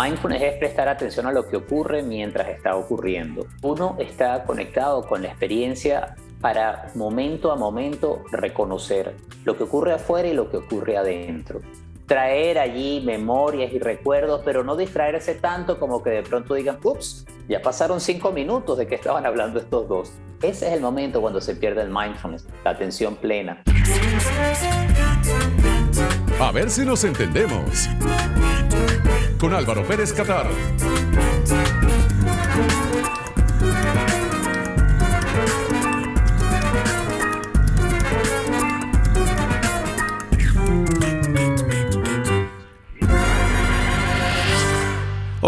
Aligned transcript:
Mindfulness 0.00 0.42
es 0.42 0.54
prestar 0.58 0.88
atención 0.88 1.26
a 1.26 1.32
lo 1.32 1.48
que 1.48 1.56
ocurre 1.56 2.04
mientras 2.04 2.48
está 2.48 2.76
ocurriendo. 2.76 3.46
Uno 3.62 3.96
está 3.98 4.44
conectado 4.44 5.02
con 5.02 5.22
la 5.22 5.28
experiencia 5.28 6.14
para 6.40 6.92
momento 6.94 7.50
a 7.50 7.56
momento 7.56 8.22
reconocer 8.30 9.16
lo 9.44 9.56
que 9.56 9.64
ocurre 9.64 9.94
afuera 9.94 10.28
y 10.28 10.34
lo 10.34 10.48
que 10.50 10.58
ocurre 10.58 10.96
adentro. 10.96 11.62
Traer 12.06 12.60
allí 12.60 13.02
memorias 13.04 13.72
y 13.72 13.80
recuerdos, 13.80 14.42
pero 14.44 14.62
no 14.62 14.76
distraerse 14.76 15.34
tanto 15.34 15.80
como 15.80 16.00
que 16.00 16.10
de 16.10 16.22
pronto 16.22 16.54
digan, 16.54 16.78
ups, 16.80 17.26
ya 17.48 17.60
pasaron 17.60 18.00
cinco 18.00 18.30
minutos 18.30 18.78
de 18.78 18.86
que 18.86 18.94
estaban 18.94 19.26
hablando 19.26 19.58
estos 19.58 19.88
dos. 19.88 20.12
Ese 20.40 20.68
es 20.68 20.74
el 20.74 20.80
momento 20.80 21.20
cuando 21.20 21.40
se 21.40 21.56
pierde 21.56 21.82
el 21.82 21.90
mindfulness, 21.90 22.46
la 22.64 22.70
atención 22.70 23.16
plena. 23.16 23.64
A 26.40 26.52
ver 26.52 26.70
si 26.70 26.84
nos 26.84 27.02
entendemos. 27.02 27.88
Con 29.38 29.54
Álvaro 29.54 29.84
Pérez 29.86 30.12
Catar. 30.12 30.48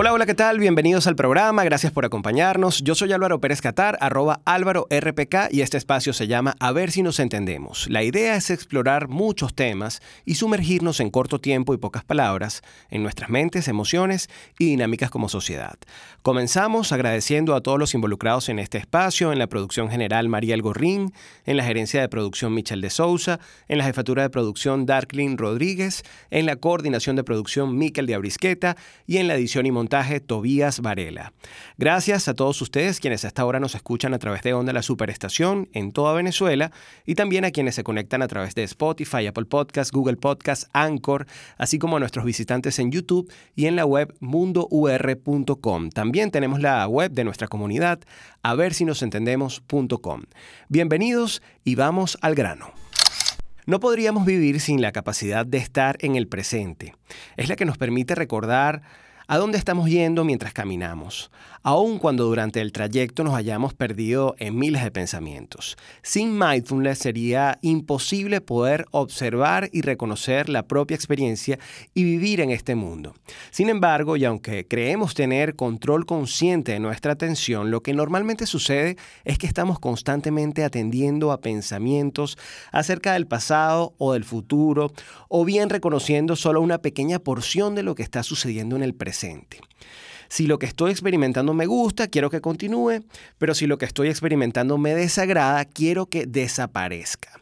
Hola, 0.01 0.15
hola, 0.15 0.25
¿qué 0.25 0.35
tal? 0.35 0.59
Bienvenidos 0.59 1.07
al 1.07 1.15
programa, 1.15 1.63
gracias 1.63 1.93
por 1.93 2.07
acompañarnos. 2.07 2.83
Yo 2.83 2.95
soy 2.95 3.13
Álvaro 3.13 3.39
Pérez 3.39 3.61
Catar, 3.61 3.99
arroba 4.01 4.41
Álvaro 4.47 4.87
RPK 4.89 5.51
y 5.51 5.61
este 5.61 5.77
espacio 5.77 6.15
se 6.15 6.27
llama 6.27 6.57
A 6.59 6.73
ver 6.73 6.91
si 6.91 7.03
nos 7.03 7.21
entendemos. 7.21 7.87
La 7.91 8.03
idea 8.03 8.35
es 8.35 8.49
explorar 8.49 9.09
muchos 9.09 9.55
temas 9.55 10.01
y 10.25 10.37
sumergirnos 10.37 11.01
en 11.01 11.11
corto 11.11 11.39
tiempo 11.39 11.75
y 11.75 11.77
pocas 11.77 12.03
palabras 12.03 12.63
en 12.89 13.03
nuestras 13.03 13.29
mentes, 13.29 13.69
emociones 13.69 14.31
y 14.59 14.69
dinámicas 14.69 15.11
como 15.11 15.29
sociedad. 15.29 15.75
Comenzamos 16.23 16.93
agradeciendo 16.93 17.55
a 17.55 17.61
todos 17.61 17.79
los 17.79 17.93
involucrados 17.93 18.49
en 18.49 18.59
este 18.59 18.79
espacio, 18.79 19.35
en 19.35 19.39
la 19.39 19.49
producción 19.49 19.91
general 19.91 20.31
María 20.31 20.57
Gorrín, 20.57 21.13
en 21.45 21.59
la 21.59 21.65
gerencia 21.65 22.01
de 22.01 22.09
producción 22.09 22.55
Michel 22.55 22.81
de 22.81 22.89
Sousa, 22.89 23.39
en 23.69 23.77
la 23.77 23.85
jefatura 23.85 24.23
de 24.23 24.31
producción 24.31 24.87
Darklin 24.87 25.37
Rodríguez, 25.37 26.05
en 26.31 26.47
la 26.47 26.57
coordinación 26.57 27.17
de 27.17 27.25
producción 27.25 27.77
Miquel 27.77 28.07
de 28.07 28.15
Abrisqueta 28.15 28.79
y 29.07 29.19
en 29.19 29.29
la 29.29 29.35
edición 29.35 29.67
y 29.67 29.71
montaje 29.73 29.90
Tobías 30.25 30.81
Varela. 30.81 31.33
Gracias 31.77 32.29
a 32.29 32.35
todos 32.35 32.63
ustedes 32.63 33.01
quienes 33.01 33.25
hasta 33.25 33.43
ahora 33.43 33.59
nos 33.59 33.75
escuchan 33.75 34.15
a 34.15 34.21
través 34.21 34.43
de 34.43 34.55
Onda 34.55 34.73
La 34.73 34.83
Superestación 34.83 35.69
en 35.73 35.91
toda 35.91 36.15
Venezuela 36.15 36.71
y 37.05 37.17
también 37.17 37.45
a 37.45 37.51
quienes 37.51 37.75
se 37.75 37.83
conectan 37.83 38.23
a 38.23 38.29
través 38.29 38.55
de 38.55 38.63
Spotify, 38.63 39.27
Apple 39.27 39.47
Podcasts, 39.47 39.93
Google 39.93 40.17
Podcasts, 40.17 40.69
Anchor, 40.73 41.27
así 41.59 41.81
como 41.81 41.97
a 41.97 42.01
nuestros 42.01 42.25
visitantes 42.25 42.79
en 42.79 42.93
YouTube 42.93 43.33
y 43.57 43.67
en 43.67 43.75
la 43.75 43.85
web 43.85 44.15
mundour.com. 44.21 45.91
También 45.91 46.31
tenemos 46.31 46.61
la 46.61 46.87
web 46.87 47.11
de 47.11 47.25
nuestra 47.25 47.49
comunidad, 47.49 47.99
a 48.43 48.55
ver 48.55 48.75
si 48.75 48.85
nos 48.85 49.03
entendemos.com. 49.03 50.23
Bienvenidos 50.69 51.43
y 51.65 51.75
vamos 51.75 52.17
al 52.21 52.37
grano. 52.37 52.73
No 53.67 53.81
podríamos 53.81 54.25
vivir 54.25 54.61
sin 54.61 54.81
la 54.81 54.93
capacidad 54.93 55.45
de 55.45 55.59
estar 55.59 55.97
en 56.01 56.17
el 56.17 56.29
presente. 56.29 56.95
Es 57.37 57.49
la 57.49 57.57
que 57.57 57.65
nos 57.65 57.77
permite 57.77 58.15
recordar 58.15 58.83
a 59.31 59.39
dónde 59.39 59.59
estamos 59.59 59.89
yendo 59.89 60.25
mientras 60.25 60.53
caminamos, 60.53 61.31
aun 61.63 61.99
cuando 61.99 62.25
durante 62.25 62.61
el 62.61 62.73
trayecto 62.73 63.23
nos 63.23 63.35
hayamos 63.35 63.75
perdido 63.75 64.35
en 64.39 64.59
miles 64.59 64.83
de 64.83 64.91
pensamientos. 64.91 65.77
Sin 66.03 66.39
mindfulness 66.39 66.99
sería 66.99 67.59
imposible 67.63 68.41
poder 68.41 68.87
observar 68.93 69.69
y 69.73 69.83
reconocer 69.83 70.49
la 70.49 70.67
propia 70.67 70.95
experiencia 70.95 71.59
y 71.95 72.05
vivir 72.05 72.41
en 72.41 72.51
este 72.51 72.75
mundo. 72.75 73.15
Sin 73.51 73.69
embargo, 73.69 74.17
y 74.17 74.25
aunque 74.25 74.67
creemos 74.67 75.15
tener 75.15 75.57
control 75.57 76.07
consciente 76.07 76.73
de 76.73 76.81
nuestra 76.81 77.13
atención, 77.13 77.71
lo 77.71 77.83
que 77.83 77.93
normalmente 77.93 78.47
sucede 78.47 78.97
es 79.25 79.39
que 79.39 79.47
estamos 79.47 79.79
constantemente 79.79 80.65
atendiendo 80.65 81.33
a 81.33 81.41
pensamientos 81.41 82.39
acerca 82.73 83.13
del 83.13 83.27
pasado 83.27 83.95
o 83.99 84.15
del 84.15 84.25
futuro, 84.25 84.93
o 85.29 85.45
bien 85.45 85.71
reconociendo 85.71 86.37
solo 86.37 86.61
una 86.61 86.79
pequeña 86.79 87.19
porción 87.19 87.75
de 87.75 87.83
lo 87.83 87.95
que 87.95 88.03
está 88.03 88.23
sucediendo 88.23 88.77
en 88.77 88.83
el 88.83 88.95
presente 88.95 89.61
si 90.31 90.47
lo 90.47 90.61
que 90.61 90.67
estoy 90.67 90.93
experimentando 90.93 91.53
me 91.55 91.67
gusta, 91.67 92.07
quiero 92.07 92.31
que 92.31 92.41
continúe, 92.41 93.03
pero 93.37 93.53
si 93.53 93.67
lo 93.67 93.79
que 93.79 93.85
estoy 93.85 94.09
experimentando 94.09 94.79
me 94.79 94.95
desagrada, 94.95 95.65
quiero 95.65 96.07
que 96.07 96.25
desaparezca. 96.25 97.41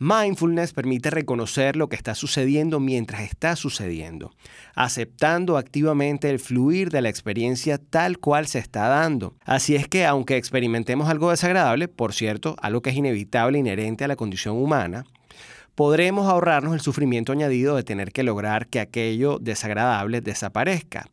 Mindfulness 0.00 0.72
permite 0.72 1.10
reconocer 1.10 1.76
lo 1.76 1.88
que 1.88 1.94
está 1.94 2.16
sucediendo 2.16 2.80
mientras 2.80 3.22
está 3.22 3.54
sucediendo, 3.54 4.32
aceptando 4.74 5.56
activamente 5.56 6.28
el 6.28 6.40
fluir 6.40 6.90
de 6.90 7.02
la 7.02 7.08
experiencia 7.08 7.78
tal 7.78 8.18
cual 8.18 8.48
se 8.48 8.58
está 8.58 8.88
dando. 8.88 9.36
Así 9.44 9.76
es 9.76 9.86
que 9.86 10.04
aunque 10.04 10.36
experimentemos 10.36 11.08
algo 11.08 11.30
desagradable, 11.30 11.86
por 11.86 12.12
cierto, 12.12 12.56
algo 12.60 12.82
que 12.82 12.90
es 12.90 12.96
inevitable 12.96 13.58
e 13.58 13.60
inherente 13.60 14.02
a 14.02 14.08
la 14.08 14.16
condición 14.16 14.56
humana, 14.56 15.04
podremos 15.76 16.26
ahorrarnos 16.26 16.74
el 16.74 16.80
sufrimiento 16.80 17.30
añadido 17.30 17.76
de 17.76 17.84
tener 17.84 18.10
que 18.10 18.24
lograr 18.24 18.66
que 18.66 18.80
aquello 18.80 19.38
desagradable 19.38 20.20
desaparezca. 20.20 21.06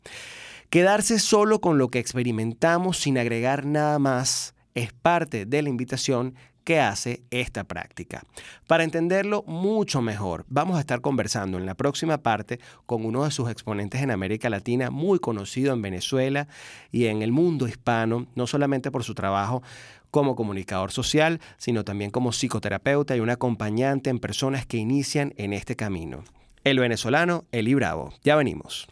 Quedarse 0.72 1.18
solo 1.18 1.60
con 1.60 1.76
lo 1.76 1.88
que 1.88 1.98
experimentamos 1.98 2.96
sin 2.96 3.18
agregar 3.18 3.66
nada 3.66 3.98
más 3.98 4.54
es 4.74 4.90
parte 4.94 5.44
de 5.44 5.60
la 5.60 5.68
invitación 5.68 6.34
que 6.64 6.80
hace 6.80 7.24
esta 7.30 7.64
práctica. 7.64 8.24
Para 8.66 8.82
entenderlo 8.82 9.44
mucho 9.46 10.00
mejor, 10.00 10.46
vamos 10.48 10.78
a 10.78 10.80
estar 10.80 11.02
conversando 11.02 11.58
en 11.58 11.66
la 11.66 11.74
próxima 11.74 12.22
parte 12.22 12.58
con 12.86 13.04
uno 13.04 13.24
de 13.24 13.30
sus 13.32 13.50
exponentes 13.50 14.00
en 14.00 14.10
América 14.10 14.48
Latina, 14.48 14.90
muy 14.90 15.18
conocido 15.18 15.74
en 15.74 15.82
Venezuela 15.82 16.48
y 16.90 17.04
en 17.04 17.20
el 17.20 17.32
mundo 17.32 17.68
hispano, 17.68 18.26
no 18.34 18.46
solamente 18.46 18.90
por 18.90 19.04
su 19.04 19.14
trabajo 19.14 19.62
como 20.10 20.36
comunicador 20.36 20.90
social, 20.90 21.42
sino 21.58 21.84
también 21.84 22.10
como 22.10 22.32
psicoterapeuta 22.32 23.14
y 23.14 23.20
un 23.20 23.28
acompañante 23.28 24.08
en 24.08 24.20
personas 24.20 24.64
que 24.64 24.78
inician 24.78 25.34
en 25.36 25.52
este 25.52 25.76
camino. 25.76 26.24
El 26.64 26.78
venezolano 26.78 27.44
Eli 27.52 27.74
Bravo. 27.74 28.14
Ya 28.24 28.36
venimos. 28.36 28.88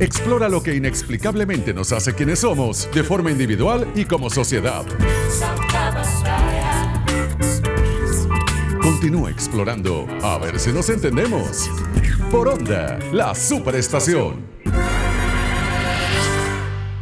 Explora 0.00 0.48
lo 0.48 0.62
que 0.62 0.76
inexplicablemente 0.76 1.74
nos 1.74 1.90
hace 1.90 2.14
quienes 2.14 2.38
somos, 2.38 2.88
de 2.94 3.02
forma 3.02 3.32
individual 3.32 3.90
y 3.96 4.04
como 4.04 4.30
sociedad. 4.30 4.86
Continúa 8.80 9.30
explorando, 9.30 10.06
a 10.22 10.38
ver 10.38 10.60
si 10.60 10.72
nos 10.72 10.88
entendemos. 10.88 11.68
Por 12.30 12.46
Onda, 12.46 13.00
la 13.12 13.34
superestación. 13.34 14.46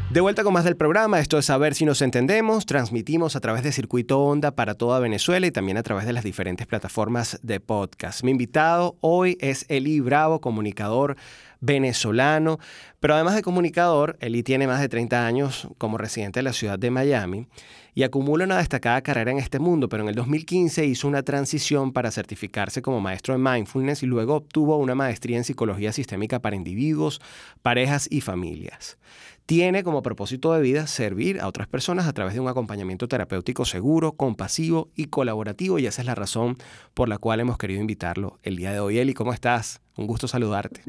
De 0.09 0.23
vuelta 0.23 0.43
con 0.45 0.55
más 0.55 0.65
del 0.65 0.79
programa, 0.79 1.21
esto 1.21 1.37
es 1.37 1.51
A 1.51 1.59
ver 1.59 1.75
si 1.75 1.85
nos 1.85 2.01
entendemos. 2.01 2.65
Transmitimos 2.65 3.37
a 3.37 3.41
través 3.41 3.63
de 3.63 3.73
Circuito 3.73 4.19
Onda 4.19 4.53
para 4.53 4.75
toda 4.75 4.99
Venezuela 4.99 5.47
y 5.47 5.51
también 5.51 5.77
a 5.77 5.83
través 5.83 6.07
de 6.07 6.15
las 6.15 6.25
diferentes 6.25 6.67
plataformas 6.67 7.39
de 7.43 7.61
podcast. 7.61 8.25
Mi 8.25 8.31
invitado 8.31 8.97
hoy 9.03 9.37
es 9.43 9.67
Eli 9.69 10.01
Bravo, 10.01 10.41
comunicador 10.41 11.19
venezolano, 11.67 12.59
pero 13.01 13.15
además 13.15 13.35
de 13.35 13.43
comunicador, 13.43 14.17
Eli 14.21 14.43
tiene 14.43 14.67
más 14.67 14.81
de 14.81 14.89
30 14.89 15.27
años 15.27 15.69
como 15.79 15.99
residente 15.99 16.39
de 16.39 16.45
la 16.45 16.53
ciudad 16.53 16.79
de 16.79 16.91
Miami 16.91 17.49
y 17.95 18.05
acumula 18.05 18.45
una 18.45 18.59
destacada 18.59 19.03
carrera 19.03 19.31
en 19.31 19.39
este 19.39 19.59
mundo, 19.59 19.89
pero 19.89 20.03
en 20.03 20.09
el 20.09 20.15
2015 20.15 20.87
hizo 20.87 21.09
una 21.09 21.23
transición 21.23 21.93
para 21.93 22.11
certificarse 22.11 22.83
como 22.83 23.01
maestro 23.01 23.35
en 23.35 23.43
mindfulness 23.43 24.03
y 24.03 24.07
luego 24.07 24.37
obtuvo 24.37 24.77
una 24.77 24.95
maestría 24.95 25.37
en 25.37 25.45
psicología 25.45 25.93
sistémica 25.93 26.41
para 26.41 26.57
individuos, 26.57 27.21
parejas 27.63 28.07
y 28.11 28.21
familias 28.21 28.99
tiene 29.47 29.85
como 29.85 30.03
propósito 30.03 30.53
de 30.53 30.61
vida 30.61 30.89
servir 30.89 31.41
a 31.41 31.47
otras 31.47 31.69
personas 31.69 32.07
a 32.07 32.13
través 32.13 32.35
de 32.35 32.41
un 32.41 32.49
acompañamiento 32.49 33.07
terapéutico 33.07 33.65
seguro, 33.65 34.13
compasivo 34.13 34.91
y 34.97 35.07
colaborativo 35.07 35.79
y 35.79 35.87
esa 35.87 36.03
es 36.03 36.07
la 36.07 36.17
razón 36.17 36.57
por 36.95 37.09
la 37.09 37.19
cual 37.19 37.41
hemos 37.41 37.57
querido 37.57 37.81
invitarlo 37.81 38.39
el 38.43 38.57
día 38.57 38.73
de 38.73 38.81
hoy. 38.81 38.99
Eli, 38.99 39.15
¿cómo 39.15 39.33
estás? 39.33 39.81
Un 39.97 40.09
gusto 40.09 40.27
saludarte. 40.27 40.83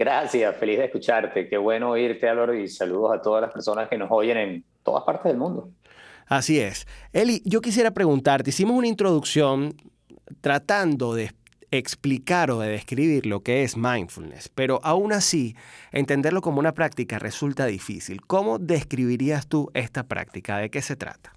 Gracias, 0.00 0.56
feliz 0.56 0.78
de 0.78 0.86
escucharte. 0.86 1.46
Qué 1.46 1.58
bueno 1.58 1.90
oírte, 1.90 2.26
Álvaro, 2.26 2.54
y 2.54 2.66
saludos 2.68 3.12
a 3.12 3.20
todas 3.20 3.42
las 3.42 3.52
personas 3.52 3.86
que 3.86 3.98
nos 3.98 4.08
oyen 4.10 4.38
en 4.38 4.64
todas 4.82 5.04
partes 5.04 5.24
del 5.24 5.36
mundo. 5.36 5.68
Así 6.26 6.58
es. 6.58 6.86
Eli, 7.12 7.42
yo 7.44 7.60
quisiera 7.60 7.90
preguntarte, 7.90 8.48
hicimos 8.48 8.78
una 8.78 8.86
introducción 8.86 9.74
tratando 10.40 11.12
de 11.12 11.32
explicar 11.70 12.50
o 12.50 12.60
de 12.60 12.70
describir 12.70 13.26
lo 13.26 13.40
que 13.40 13.62
es 13.62 13.76
mindfulness, 13.76 14.48
pero 14.48 14.80
aún 14.84 15.12
así 15.12 15.54
entenderlo 15.92 16.40
como 16.40 16.60
una 16.60 16.72
práctica 16.72 17.18
resulta 17.18 17.66
difícil. 17.66 18.22
¿Cómo 18.22 18.58
describirías 18.58 19.48
tú 19.48 19.70
esta 19.74 20.04
práctica? 20.04 20.56
¿De 20.56 20.70
qué 20.70 20.80
se 20.80 20.96
trata? 20.96 21.34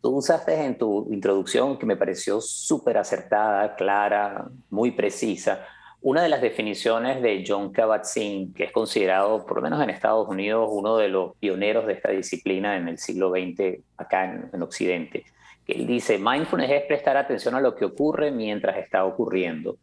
Tú 0.00 0.16
usaste 0.16 0.54
en 0.54 0.78
tu 0.78 1.06
introducción, 1.12 1.78
que 1.78 1.84
me 1.84 1.98
pareció 1.98 2.40
súper 2.40 2.96
acertada, 2.96 3.76
clara, 3.76 4.48
muy 4.70 4.92
precisa, 4.92 5.66
una 6.02 6.22
de 6.22 6.28
las 6.28 6.42
definiciones 6.42 7.22
de 7.22 7.44
John 7.46 7.72
Kabat-Zinn, 7.72 8.52
que 8.54 8.64
es 8.64 8.72
considerado, 8.72 9.46
por 9.46 9.58
lo 9.58 9.62
menos 9.62 9.82
en 9.82 9.90
Estados 9.90 10.28
Unidos, 10.28 10.68
uno 10.70 10.96
de 10.96 11.08
los 11.08 11.36
pioneros 11.36 11.86
de 11.86 11.92
esta 11.94 12.10
disciplina 12.10 12.76
en 12.76 12.88
el 12.88 12.98
siglo 12.98 13.30
XX 13.30 13.80
acá 13.96 14.24
en, 14.24 14.50
en 14.52 14.62
Occidente, 14.62 15.24
que 15.64 15.74
él 15.74 15.86
dice, 15.86 16.18
mindfulness 16.18 16.70
es 16.70 16.82
prestar 16.82 17.16
atención 17.16 17.54
a 17.54 17.60
lo 17.60 17.76
que 17.76 17.84
ocurre 17.84 18.32
mientras 18.32 18.76
está 18.78 19.04
ocurriendo. 19.04 19.76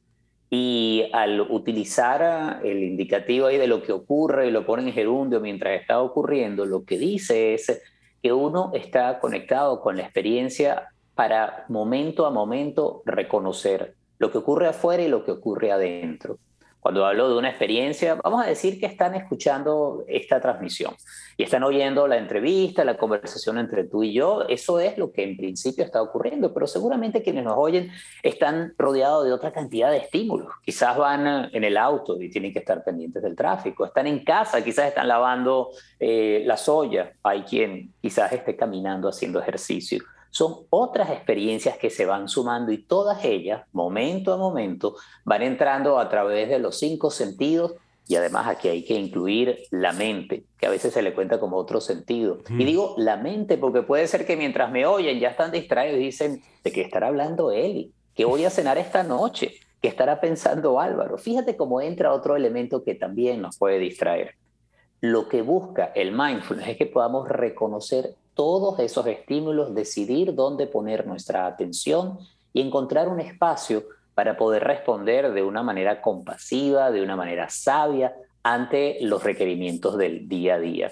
Y 0.50 1.10
al 1.14 1.40
utilizar 1.42 2.60
el 2.66 2.84
indicativo 2.84 3.48
ahí 3.48 3.58
de 3.58 3.68
lo 3.68 3.82
que 3.82 3.92
ocurre 3.94 4.48
y 4.48 4.52
lo 4.52 4.66
pone 4.66 4.84
en 4.84 4.94
gerundio 4.94 5.40
mientras 5.40 5.80
está 5.80 6.02
ocurriendo, 6.02 6.66
lo 6.66 6.84
que 6.84 6.98
dice 6.98 7.54
es 7.54 7.82
que 8.22 8.34
uno 8.34 8.72
está 8.74 9.20
conectado 9.20 9.80
con 9.80 9.96
la 9.96 10.04
experiencia 10.04 10.90
para 11.16 11.66
momento 11.70 12.26
a 12.26 12.32
momento 12.32 13.04
reconocer 13.06 13.94
lo 14.20 14.32
que 14.32 14.38
ocurre 14.38 14.68
afuera 14.68 15.02
y 15.02 15.08
lo 15.08 15.24
que 15.24 15.32
ocurre 15.32 15.72
adentro. 15.72 16.38
Cuando 16.80 17.06
hablo 17.06 17.28
de 17.28 17.38
una 17.38 17.50
experiencia, 17.50 18.16
vamos 18.16 18.42
a 18.42 18.48
decir 18.48 18.80
que 18.80 18.86
están 18.86 19.14
escuchando 19.14 20.06
esta 20.08 20.40
transmisión 20.40 20.94
y 21.36 21.44
están 21.44 21.64
oyendo 21.64 22.08
la 22.08 22.18
entrevista, 22.18 22.86
la 22.86 22.96
conversación 22.96 23.58
entre 23.58 23.84
tú 23.84 24.02
y 24.02 24.14
yo. 24.14 24.44
Eso 24.48 24.80
es 24.80 24.98
lo 24.98 25.12
que 25.12 25.24
en 25.24 25.36
principio 25.36 25.84
está 25.84 26.02
ocurriendo, 26.02 26.54
pero 26.54 26.68
seguramente 26.68 27.22
quienes 27.22 27.44
nos 27.44 27.56
oyen 27.58 27.92
están 28.24 28.76
rodeados 28.78 29.26
de 29.26 29.34
otra 29.34 29.52
cantidad 29.52 29.92
de 29.92 29.98
estímulos. 29.98 30.48
Quizás 30.64 30.96
van 30.98 31.50
en 31.54 31.64
el 31.66 31.76
auto 31.76 32.22
y 32.22 32.30
tienen 32.30 32.54
que 32.54 32.60
estar 32.60 32.82
pendientes 32.82 33.22
del 33.22 33.36
tráfico. 33.36 33.86
Están 33.86 34.08
en 34.08 34.24
casa, 34.24 34.64
quizás 34.64 34.88
están 34.88 35.10
lavando 35.10 35.72
eh, 36.00 36.44
la 36.46 36.56
soya. 36.56 37.12
Hay 37.24 37.42
quien 37.42 37.94
quizás 38.02 38.32
esté 38.32 38.56
caminando 38.56 39.10
haciendo 39.10 39.42
ejercicio 39.42 40.02
son 40.40 40.60
otras 40.70 41.10
experiencias 41.10 41.78
que 41.78 41.90
se 41.90 42.06
van 42.06 42.30
sumando 42.30 42.72
y 42.72 42.78
todas 42.78 43.26
ellas, 43.26 43.64
momento 43.74 44.32
a 44.32 44.38
momento, 44.38 44.96
van 45.26 45.42
entrando 45.42 46.00
a 46.00 46.08
través 46.08 46.48
de 46.48 46.60
los 46.60 46.80
cinco 46.80 47.12
sentidos 47.12 47.74
y 48.08 48.16
además 48.16 48.48
aquí 48.48 48.70
hay 48.70 48.86
que 48.86 48.94
incluir 48.94 49.60
la 49.70 49.92
mente, 49.92 50.46
que 50.58 50.66
a 50.66 50.70
veces 50.70 50.94
se 50.94 51.02
le 51.02 51.14
cuenta 51.14 51.42
como 51.42 51.58
otro 51.58 51.82
sentido. 51.82 52.38
Y 52.58 52.64
digo 52.64 52.96
la 52.98 53.18
mente 53.18 53.58
porque 53.58 53.82
puede 53.82 54.08
ser 54.08 54.26
que 54.26 54.38
mientras 54.38 54.72
me 54.72 54.86
oyen 54.86 55.20
ya 55.20 55.28
están 55.28 55.52
distraídos 55.52 56.00
y 56.00 56.06
dicen, 56.06 56.42
¿de 56.64 56.72
qué 56.72 56.84
estará 56.84 57.08
hablando 57.08 57.52
Eli? 57.52 57.92
¿Qué 58.16 58.24
voy 58.24 58.46
a 58.46 58.50
cenar 58.50 58.78
esta 58.78 59.04
noche? 59.04 59.56
¿Qué 59.82 59.90
estará 59.90 60.22
pensando 60.22 60.80
Álvaro? 60.80 61.18
Fíjate 61.18 61.58
cómo 61.58 61.82
entra 61.82 62.14
otro 62.14 62.38
elemento 62.38 62.86
que 62.86 62.96
también 62.96 63.42
nos 63.42 63.58
puede 63.58 63.78
distraer. 63.78 64.36
Lo 65.02 65.28
que 65.28 65.42
busca 65.42 65.92
el 65.96 66.14
mindfulness 66.14 66.70
es 66.70 66.78
que 66.78 66.86
podamos 66.86 67.28
reconocer 67.28 68.16
todos 68.40 68.80
esos 68.80 69.06
estímulos, 69.06 69.76
decidir 69.76 70.34
dónde 70.34 70.66
poner 70.66 71.06
nuestra 71.06 71.46
atención 71.46 72.20
y 72.54 72.62
encontrar 72.62 73.10
un 73.10 73.20
espacio 73.20 73.84
para 74.16 74.38
poder 74.38 74.64
responder 74.64 75.34
de 75.34 75.44
una 75.44 75.62
manera 75.62 76.02
compasiva, 76.02 76.90
de 76.90 77.04
una 77.04 77.18
manera 77.18 77.50
sabia 77.50 78.16
ante 78.42 78.98
los 79.02 79.26
requerimientos 79.26 79.98
del 79.98 80.30
día 80.30 80.56
a 80.56 80.60
día. 80.60 80.90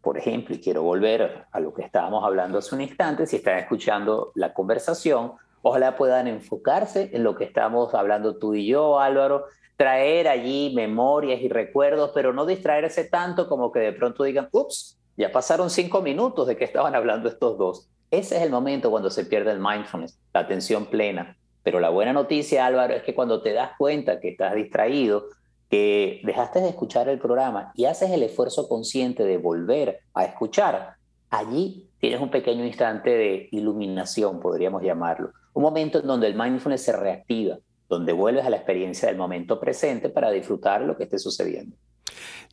Por 0.00 0.16
ejemplo, 0.16 0.54
y 0.54 0.58
quiero 0.58 0.84
volver 0.84 1.44
a 1.52 1.60
lo 1.60 1.74
que 1.74 1.82
estábamos 1.82 2.24
hablando 2.24 2.56
hace 2.56 2.74
un 2.74 2.80
instante, 2.80 3.26
si 3.26 3.36
están 3.36 3.58
escuchando 3.58 4.32
la 4.34 4.54
conversación, 4.54 5.32
ojalá 5.60 5.96
puedan 5.98 6.28
enfocarse 6.28 7.10
en 7.12 7.24
lo 7.24 7.36
que 7.36 7.44
estamos 7.44 7.92
hablando 7.92 8.38
tú 8.38 8.54
y 8.54 8.66
yo, 8.66 9.00
Álvaro, 9.00 9.44
traer 9.76 10.28
allí 10.28 10.72
memorias 10.74 11.42
y 11.42 11.50
recuerdos, 11.50 12.12
pero 12.14 12.32
no 12.32 12.46
distraerse 12.46 13.04
tanto 13.04 13.50
como 13.50 13.70
que 13.70 13.80
de 13.80 13.92
pronto 13.92 14.24
digan, 14.24 14.48
ups, 14.50 14.95
ya 15.16 15.32
pasaron 15.32 15.70
cinco 15.70 16.02
minutos 16.02 16.46
de 16.46 16.56
que 16.56 16.64
estaban 16.64 16.94
hablando 16.94 17.28
estos 17.28 17.56
dos. 17.58 17.88
Ese 18.10 18.36
es 18.36 18.42
el 18.42 18.50
momento 18.50 18.90
cuando 18.90 19.10
se 19.10 19.24
pierde 19.24 19.50
el 19.50 19.60
mindfulness, 19.60 20.18
la 20.32 20.40
atención 20.40 20.86
plena. 20.86 21.36
Pero 21.62 21.80
la 21.80 21.90
buena 21.90 22.12
noticia, 22.12 22.66
Álvaro, 22.66 22.94
es 22.94 23.02
que 23.02 23.14
cuando 23.14 23.42
te 23.42 23.52
das 23.52 23.72
cuenta 23.76 24.20
que 24.20 24.28
estás 24.28 24.54
distraído, 24.54 25.26
que 25.68 26.20
dejaste 26.24 26.60
de 26.60 26.68
escuchar 26.68 27.08
el 27.08 27.18
programa 27.18 27.72
y 27.74 27.86
haces 27.86 28.10
el 28.10 28.22
esfuerzo 28.22 28.68
consciente 28.68 29.24
de 29.24 29.38
volver 29.38 30.00
a 30.14 30.24
escuchar, 30.24 30.94
allí 31.30 31.88
tienes 31.98 32.20
un 32.20 32.30
pequeño 32.30 32.64
instante 32.64 33.10
de 33.10 33.48
iluminación, 33.50 34.38
podríamos 34.38 34.82
llamarlo. 34.82 35.32
Un 35.54 35.62
momento 35.62 35.98
en 35.98 36.06
donde 36.06 36.28
el 36.28 36.36
mindfulness 36.36 36.82
se 36.82 36.92
reactiva, 36.92 37.58
donde 37.88 38.12
vuelves 38.12 38.44
a 38.44 38.50
la 38.50 38.56
experiencia 38.56 39.08
del 39.08 39.16
momento 39.16 39.58
presente 39.58 40.08
para 40.08 40.30
disfrutar 40.30 40.82
lo 40.82 40.96
que 40.96 41.04
esté 41.04 41.18
sucediendo. 41.18 41.76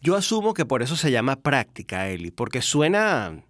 Yo 0.02 0.16
asumo 0.16 0.54
que 0.54 0.66
por 0.66 0.82
eso 0.82 0.96
se 0.96 1.12
llama 1.12 1.38
práctica, 1.38 2.10
Eli, 2.10 2.32
porque 2.32 2.62
suena, 2.62 3.44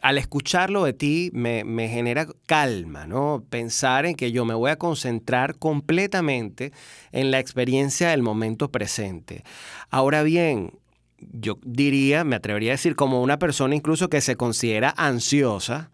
al 0.00 0.18
escucharlo 0.18 0.84
de 0.84 0.92
ti, 0.92 1.30
me, 1.32 1.64
me, 1.64 1.88
genera 1.88 2.26
calma, 2.46 3.06
¿no? 3.06 3.44
Pensar 3.50 4.06
en 4.06 4.14
que 4.14 4.32
yo 4.32 4.44
me 4.44 4.54
voy 4.54 4.70
a 4.70 4.76
concentrar 4.76 5.56
completamente 5.56 6.72
en 7.12 7.30
la 7.30 7.38
experiencia 7.38 8.10
del 8.10 8.22
momento 8.22 8.70
presente. 8.70 9.44
Ahora 9.90 10.22
bien, 10.22 10.72
yo 11.18 11.58
diría, 11.62 12.24
me 12.24 12.36
atrevería 12.36 12.72
a 12.72 12.74
decir, 12.74 12.96
como 12.96 13.22
una 13.22 13.38
persona 13.38 13.74
incluso 13.74 14.08
que 14.08 14.20
se 14.20 14.36
considera 14.36 14.94
ansiosa, 14.96 15.90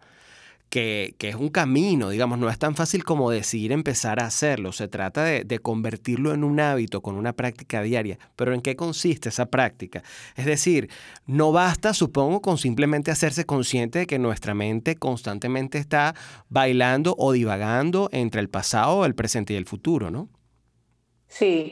que, 0.73 1.15
es 1.19 1.35
un 1.35 1.49
camino, 1.49 2.09
digamos, 2.09 2.39
no 2.39 2.49
es 2.49 2.57
tan 2.57 2.75
fácil 2.75 3.03
como 3.03 3.29
decidir 3.29 3.71
empezar 3.71 4.19
a 4.19 4.25
hacerlo. 4.25 4.71
Se 4.71 4.87
trata 4.87 5.23
de, 5.23 5.59
convertirlo 5.59 6.33
en 6.33 6.43
un 6.43 6.59
hábito 6.59 7.01
con 7.01 7.13
una 7.13 7.33
práctica 7.33 7.83
diaria. 7.83 8.17
Pero 8.35 8.55
¿en 8.55 8.61
qué 8.61 8.75
consiste 8.75 9.29
esa 9.29 9.45
práctica? 9.45 10.01
Es 10.35 10.47
decir, 10.47 10.89
no 11.27 11.51
basta, 11.51 11.93
supongo, 11.93 12.41
con 12.41 12.57
simplemente 12.57 13.11
hacerse 13.11 13.45
consciente 13.45 13.99
de 13.99 14.07
que 14.07 14.17
nuestra 14.17 14.55
mente 14.55 14.95
constantemente 14.95 15.77
está 15.77 16.15
bailando 16.49 17.13
o 17.19 17.33
divagando 17.33 18.09
entre 18.11 18.41
el 18.41 18.49
pasado, 18.49 19.05
el 19.05 19.13
presente 19.13 19.53
y 19.53 19.57
el 19.57 19.67
futuro, 19.67 20.09
¿no? 20.09 20.27
Sí, 21.27 21.71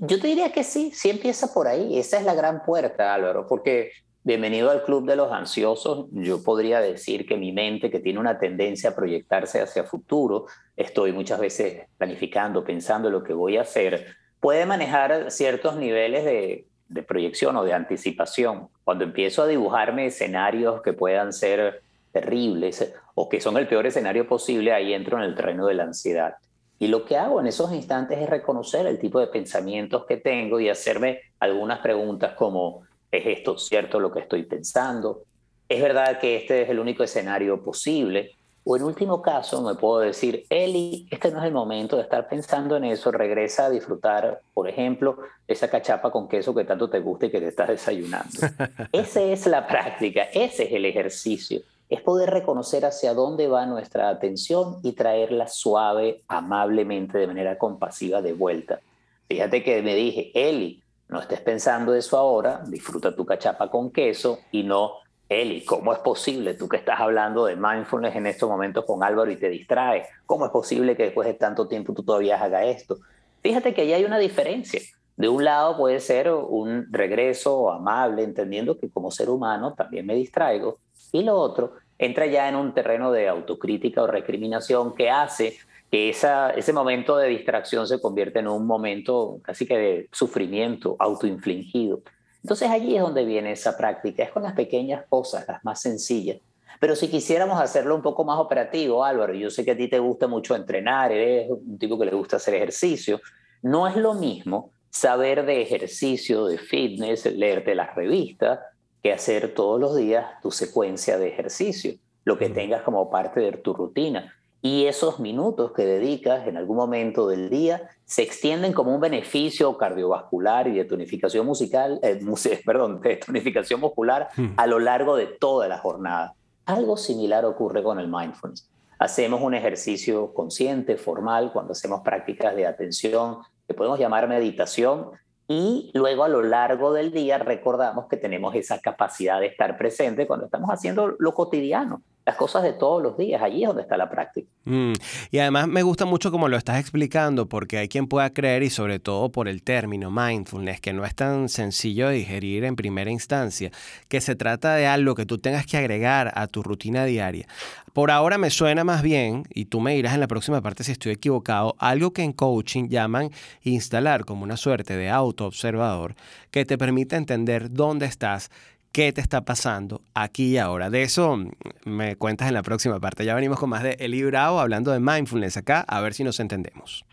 yo 0.00 0.20
te 0.20 0.26
diría 0.26 0.50
que 0.50 0.64
sí, 0.64 0.90
sí 0.92 1.10
empieza 1.10 1.54
por 1.54 1.68
ahí. 1.68 1.96
Esa 1.96 2.18
es 2.18 2.24
la 2.24 2.34
gran 2.34 2.64
puerta, 2.64 3.14
Álvaro, 3.14 3.46
porque 3.46 3.92
Bienvenido 4.26 4.72
al 4.72 4.82
Club 4.82 5.06
de 5.06 5.14
los 5.14 5.30
Ansiosos. 5.30 6.06
Yo 6.10 6.42
podría 6.42 6.80
decir 6.80 7.28
que 7.28 7.36
mi 7.36 7.52
mente, 7.52 7.92
que 7.92 8.00
tiene 8.00 8.18
una 8.18 8.40
tendencia 8.40 8.90
a 8.90 8.94
proyectarse 8.96 9.60
hacia 9.60 9.84
futuro, 9.84 10.46
estoy 10.76 11.12
muchas 11.12 11.38
veces 11.38 11.84
planificando, 11.96 12.64
pensando 12.64 13.06
en 13.06 13.12
lo 13.12 13.22
que 13.22 13.34
voy 13.34 13.56
a 13.56 13.60
hacer, 13.60 14.16
puede 14.40 14.66
manejar 14.66 15.30
ciertos 15.30 15.76
niveles 15.76 16.24
de, 16.24 16.66
de 16.88 17.02
proyección 17.04 17.56
o 17.56 17.62
de 17.62 17.72
anticipación. 17.72 18.66
Cuando 18.82 19.04
empiezo 19.04 19.44
a 19.44 19.46
dibujarme 19.46 20.06
escenarios 20.06 20.82
que 20.82 20.92
puedan 20.92 21.32
ser 21.32 21.84
terribles 22.10 22.92
o 23.14 23.28
que 23.28 23.40
son 23.40 23.56
el 23.56 23.68
peor 23.68 23.86
escenario 23.86 24.26
posible, 24.26 24.72
ahí 24.72 24.92
entro 24.92 25.18
en 25.18 25.22
el 25.22 25.36
terreno 25.36 25.68
de 25.68 25.74
la 25.74 25.84
ansiedad. 25.84 26.34
Y 26.80 26.88
lo 26.88 27.04
que 27.04 27.16
hago 27.16 27.38
en 27.38 27.46
esos 27.46 27.72
instantes 27.72 28.18
es 28.18 28.28
reconocer 28.28 28.88
el 28.88 28.98
tipo 28.98 29.20
de 29.20 29.28
pensamientos 29.28 30.04
que 30.04 30.16
tengo 30.16 30.58
y 30.58 30.68
hacerme 30.68 31.20
algunas 31.38 31.78
preguntas 31.78 32.32
como, 32.32 32.82
¿Es 33.10 33.26
esto 33.26 33.58
cierto 33.58 34.00
lo 34.00 34.12
que 34.12 34.20
estoy 34.20 34.42
pensando? 34.44 35.22
¿Es 35.68 35.82
verdad 35.82 36.18
que 36.18 36.36
este 36.36 36.62
es 36.62 36.70
el 36.70 36.78
único 36.78 37.02
escenario 37.02 37.62
posible? 37.62 38.36
O 38.68 38.76
en 38.76 38.82
último 38.82 39.22
caso, 39.22 39.62
me 39.62 39.76
puedo 39.76 40.00
decir, 40.00 40.44
Eli, 40.50 41.06
este 41.08 41.30
no 41.30 41.38
es 41.38 41.44
el 41.44 41.52
momento 41.52 41.94
de 41.96 42.02
estar 42.02 42.28
pensando 42.28 42.76
en 42.76 42.82
eso, 42.82 43.12
regresa 43.12 43.66
a 43.66 43.70
disfrutar, 43.70 44.40
por 44.52 44.68
ejemplo, 44.68 45.18
esa 45.46 45.70
cachapa 45.70 46.10
con 46.10 46.26
queso 46.26 46.52
que 46.52 46.64
tanto 46.64 46.90
te 46.90 46.98
gusta 46.98 47.26
y 47.26 47.30
que 47.30 47.38
te 47.38 47.46
estás 47.46 47.68
desayunando. 47.68 48.40
Esa 48.92 49.22
es 49.22 49.46
la 49.46 49.68
práctica, 49.68 50.24
ese 50.34 50.64
es 50.64 50.72
el 50.72 50.84
ejercicio, 50.84 51.60
es 51.88 52.00
poder 52.00 52.30
reconocer 52.30 52.84
hacia 52.84 53.14
dónde 53.14 53.46
va 53.46 53.66
nuestra 53.66 54.08
atención 54.08 54.78
y 54.82 54.94
traerla 54.94 55.46
suave, 55.46 56.22
amablemente, 56.26 57.18
de 57.18 57.28
manera 57.28 57.58
compasiva 57.58 58.20
de 58.20 58.32
vuelta. 58.32 58.80
Fíjate 59.28 59.62
que 59.62 59.80
me 59.82 59.94
dije, 59.94 60.32
Eli, 60.34 60.82
no 61.08 61.20
estés 61.20 61.40
pensando 61.40 61.94
eso 61.94 62.16
ahora, 62.18 62.62
disfruta 62.66 63.14
tu 63.14 63.24
cachapa 63.24 63.70
con 63.70 63.90
queso 63.90 64.40
y 64.50 64.62
no, 64.62 64.94
Eli, 65.28 65.64
¿cómo 65.64 65.92
es 65.92 65.98
posible 65.98 66.54
tú 66.54 66.68
que 66.68 66.76
estás 66.76 67.00
hablando 67.00 67.46
de 67.46 67.56
mindfulness 67.56 68.14
en 68.14 68.26
estos 68.26 68.48
momentos 68.48 68.84
con 68.84 69.02
Álvaro 69.02 69.30
y 69.30 69.36
te 69.36 69.48
distraes? 69.48 70.06
¿Cómo 70.24 70.46
es 70.46 70.52
posible 70.52 70.96
que 70.96 71.04
después 71.04 71.26
de 71.26 71.34
tanto 71.34 71.66
tiempo 71.66 71.92
tú 71.94 72.04
todavía 72.04 72.42
hagas 72.42 72.66
esto? 72.66 72.98
Fíjate 73.42 73.74
que 73.74 73.82
ahí 73.82 73.92
hay 73.92 74.04
una 74.04 74.18
diferencia. 74.18 74.80
De 75.16 75.28
un 75.28 75.44
lado 75.44 75.76
puede 75.76 75.98
ser 75.98 76.30
un 76.30 76.86
regreso 76.92 77.72
amable, 77.72 78.22
entendiendo 78.22 78.78
que 78.78 78.90
como 78.90 79.10
ser 79.10 79.30
humano 79.30 79.74
también 79.74 80.06
me 80.06 80.14
distraigo, 80.14 80.78
y 81.10 81.22
lo 81.22 81.36
otro 81.36 81.72
entra 81.98 82.26
ya 82.26 82.48
en 82.48 82.56
un 82.56 82.74
terreno 82.74 83.10
de 83.10 83.28
autocrítica 83.28 84.02
o 84.02 84.06
recriminación 84.06 84.94
que 84.94 85.10
hace 85.10 85.56
que 85.90 86.08
esa, 86.08 86.50
ese 86.50 86.72
momento 86.72 87.16
de 87.16 87.28
distracción 87.28 87.86
se 87.86 88.00
convierte 88.00 88.40
en 88.40 88.48
un 88.48 88.66
momento 88.66 89.38
casi 89.42 89.66
que 89.66 89.78
de 89.78 90.08
sufrimiento 90.12 90.96
autoinfligido. 90.98 92.00
Entonces 92.42 92.70
allí 92.70 92.96
es 92.96 93.02
donde 93.02 93.24
viene 93.24 93.52
esa 93.52 93.76
práctica, 93.76 94.22
es 94.22 94.30
con 94.30 94.42
las 94.42 94.54
pequeñas 94.54 95.04
cosas, 95.08 95.46
las 95.48 95.64
más 95.64 95.80
sencillas. 95.80 96.38
Pero 96.78 96.94
si 96.94 97.08
quisiéramos 97.08 97.60
hacerlo 97.60 97.94
un 97.94 98.02
poco 98.02 98.24
más 98.24 98.38
operativo, 98.38 99.04
Álvaro, 99.04 99.32
yo 99.34 99.50
sé 99.50 99.64
que 99.64 99.70
a 99.72 99.76
ti 99.76 99.88
te 99.88 99.98
gusta 99.98 100.26
mucho 100.26 100.54
entrenar, 100.54 101.10
eres 101.10 101.50
un 101.50 101.78
tipo 101.78 101.98
que 101.98 102.04
le 102.04 102.12
gusta 102.12 102.36
hacer 102.36 102.54
ejercicio, 102.54 103.20
no 103.62 103.88
es 103.88 103.96
lo 103.96 104.14
mismo 104.14 104.70
saber 104.90 105.44
de 105.46 105.62
ejercicio, 105.62 106.46
de 106.46 106.58
fitness, 106.58 107.26
leerte 107.26 107.74
las 107.74 107.94
revistas, 107.94 108.60
que 109.02 109.12
hacer 109.12 109.54
todos 109.54 109.80
los 109.80 109.96
días 109.96 110.26
tu 110.42 110.50
secuencia 110.50 111.18
de 111.18 111.28
ejercicio, 111.28 111.94
lo 112.24 112.38
que 112.38 112.50
tengas 112.50 112.82
como 112.82 113.08
parte 113.10 113.40
de 113.40 113.52
tu 113.52 113.72
rutina 113.72 114.34
y 114.66 114.86
esos 114.88 115.20
minutos 115.20 115.70
que 115.70 115.86
dedicas 115.86 116.48
en 116.48 116.56
algún 116.56 116.76
momento 116.76 117.28
del 117.28 117.48
día 117.48 117.88
se 118.04 118.22
extienden 118.22 118.72
como 118.72 118.92
un 118.92 119.00
beneficio 119.00 119.78
cardiovascular 119.78 120.66
y 120.66 120.72
de 120.72 120.84
tonificación 120.84 121.46
musical, 121.46 122.00
eh, 122.02 122.20
perdón, 122.66 123.00
de 123.00 123.14
tonificación 123.16 123.78
muscular 123.78 124.28
hmm. 124.36 124.54
a 124.56 124.66
lo 124.66 124.80
largo 124.80 125.14
de 125.14 125.26
toda 125.26 125.68
la 125.68 125.78
jornada. 125.78 126.34
Algo 126.64 126.96
similar 126.96 127.44
ocurre 127.44 127.84
con 127.84 128.00
el 128.00 128.08
mindfulness. 128.08 128.68
Hacemos 128.98 129.40
un 129.40 129.54
ejercicio 129.54 130.34
consciente, 130.34 130.96
formal, 130.96 131.52
cuando 131.52 131.70
hacemos 131.70 132.00
prácticas 132.00 132.56
de 132.56 132.66
atención 132.66 133.38
que 133.68 133.74
podemos 133.74 134.00
llamar 134.00 134.28
meditación, 134.28 135.10
y 135.46 135.92
luego 135.94 136.24
a 136.24 136.28
lo 136.28 136.42
largo 136.42 136.92
del 136.92 137.12
día 137.12 137.38
recordamos 137.38 138.06
que 138.06 138.16
tenemos 138.16 138.52
esa 138.56 138.80
capacidad 138.80 139.38
de 139.38 139.46
estar 139.46 139.78
presente 139.78 140.26
cuando 140.26 140.46
estamos 140.46 140.70
haciendo 140.70 141.14
lo 141.20 141.34
cotidiano 141.34 142.02
las 142.26 142.34
cosas 142.34 142.64
de 142.64 142.72
todos 142.72 143.00
los 143.00 143.16
días. 143.16 143.40
Allí 143.40 143.62
es 143.62 143.68
donde 143.68 143.82
está 143.82 143.96
la 143.96 144.10
práctica. 144.10 144.48
Mm, 144.64 144.94
y 145.30 145.38
además 145.38 145.68
me 145.68 145.84
gusta 145.84 146.04
mucho 146.04 146.32
como 146.32 146.48
lo 146.48 146.56
estás 146.56 146.80
explicando, 146.80 147.48
porque 147.48 147.78
hay 147.78 147.88
quien 147.88 148.08
pueda 148.08 148.30
creer, 148.30 148.64
y 148.64 148.70
sobre 148.70 148.98
todo 148.98 149.30
por 149.30 149.46
el 149.46 149.62
término 149.62 150.10
mindfulness, 150.10 150.80
que 150.80 150.92
no 150.92 151.04
es 151.04 151.14
tan 151.14 151.48
sencillo 151.48 152.08
de 152.08 152.16
digerir 152.16 152.64
en 152.64 152.74
primera 152.74 153.10
instancia, 153.10 153.70
que 154.08 154.20
se 154.20 154.34
trata 154.34 154.74
de 154.74 154.88
algo 154.88 155.14
que 155.14 155.24
tú 155.24 155.38
tengas 155.38 155.66
que 155.66 155.76
agregar 155.76 156.32
a 156.34 156.48
tu 156.48 156.64
rutina 156.64 157.04
diaria. 157.04 157.46
Por 157.92 158.10
ahora 158.10 158.38
me 158.38 158.50
suena 158.50 158.82
más 158.82 159.02
bien, 159.02 159.44
y 159.54 159.66
tú 159.66 159.80
me 159.80 159.94
dirás 159.94 160.12
en 160.14 160.20
la 160.20 160.26
próxima 160.26 160.60
parte 160.60 160.82
si 160.82 160.92
estoy 160.92 161.12
equivocado, 161.12 161.76
algo 161.78 162.12
que 162.12 162.24
en 162.24 162.32
coaching 162.32 162.88
llaman 162.88 163.30
instalar 163.62 164.24
como 164.24 164.42
una 164.42 164.56
suerte 164.56 164.96
de 164.96 165.08
autoobservador 165.08 166.16
que 166.50 166.64
te 166.64 166.76
permite 166.76 167.16
entender 167.16 167.70
dónde 167.70 168.06
estás 168.06 168.50
qué 168.96 169.12
te 169.12 169.20
está 169.20 169.44
pasando 169.44 170.00
aquí 170.14 170.52
y 170.52 170.56
ahora. 170.56 170.88
De 170.88 171.02
eso 171.02 171.36
mm, 171.36 171.50
me 171.84 172.16
cuentas 172.16 172.48
en 172.48 172.54
la 172.54 172.62
próxima 172.62 172.98
parte. 172.98 173.26
Ya 173.26 173.34
venimos 173.34 173.58
con 173.58 173.68
más 173.68 173.82
de 173.82 173.98
Eli 174.00 174.24
Bravo 174.24 174.58
hablando 174.58 174.90
de 174.90 175.00
mindfulness 175.00 175.58
acá, 175.58 175.84
a 175.86 176.00
ver 176.00 176.14
si 176.14 176.24
nos 176.24 176.40
entendemos. 176.40 177.04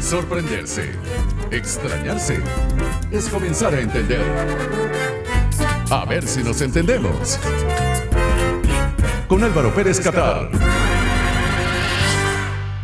Sorprenderse, 0.00 0.90
extrañarse, 1.52 2.40
es 3.12 3.28
comenzar 3.28 3.72
a 3.74 3.80
entender. 3.80 4.24
A 5.88 6.04
ver 6.04 6.26
si 6.26 6.42
nos 6.42 6.62
entendemos. 6.62 7.38
Con 9.28 9.44
Álvaro 9.44 9.72
Pérez 9.72 10.00
Catar. 10.00 10.50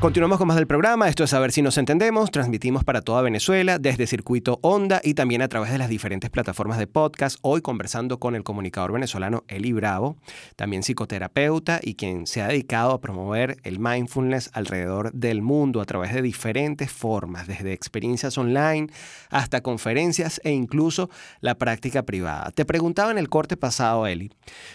Continuamos 0.04 0.36
con 0.36 0.48
más 0.48 0.58
del 0.58 0.66
programa. 0.66 1.08
Esto 1.08 1.24
es 1.24 1.32
A 1.32 1.38
ver 1.38 1.50
si 1.50 1.62
nos 1.62 1.78
entendemos. 1.78 2.30
Transmitimos 2.30 2.84
para 2.84 3.00
toda 3.00 3.22
Venezuela 3.22 3.78
desde 3.78 4.06
Circuito 4.06 4.58
Onda 4.60 5.00
y 5.02 5.14
también 5.14 5.40
a 5.40 5.48
través 5.48 5.72
de 5.72 5.78
las 5.78 5.88
diferentes 5.88 6.28
plataformas 6.28 6.76
de 6.76 6.86
podcast. 6.86 7.38
Hoy 7.40 7.62
conversando 7.62 8.20
con 8.20 8.34
el 8.34 8.42
comunicador 8.42 8.92
venezolano 8.92 9.44
Eli 9.48 9.72
Bravo, 9.72 10.18
también 10.56 10.82
psicoterapeuta 10.82 11.80
y 11.82 11.94
quien 11.94 12.26
se 12.26 12.42
ha 12.42 12.48
dedicado 12.48 12.90
a 12.90 13.00
promover 13.00 13.56
el 13.62 13.78
mindfulness 13.78 14.50
alrededor 14.52 15.10
del 15.14 15.40
mundo 15.40 15.80
a 15.80 15.86
través 15.86 16.12
de 16.12 16.20
diferentes 16.20 16.92
formas, 16.92 17.46
desde 17.46 17.72
experiencias 17.72 18.36
online 18.36 18.88
hasta 19.30 19.62
conferencias 19.62 20.38
e 20.44 20.50
incluso 20.50 21.08
la 21.40 21.54
práctica 21.54 22.02
privada. 22.02 22.50
Te 22.50 22.66
preguntaba 22.66 23.10
en 23.10 23.16
el 23.16 23.30
corte 23.30 23.56
pasado, 23.56 24.06
Eli, 24.06 24.30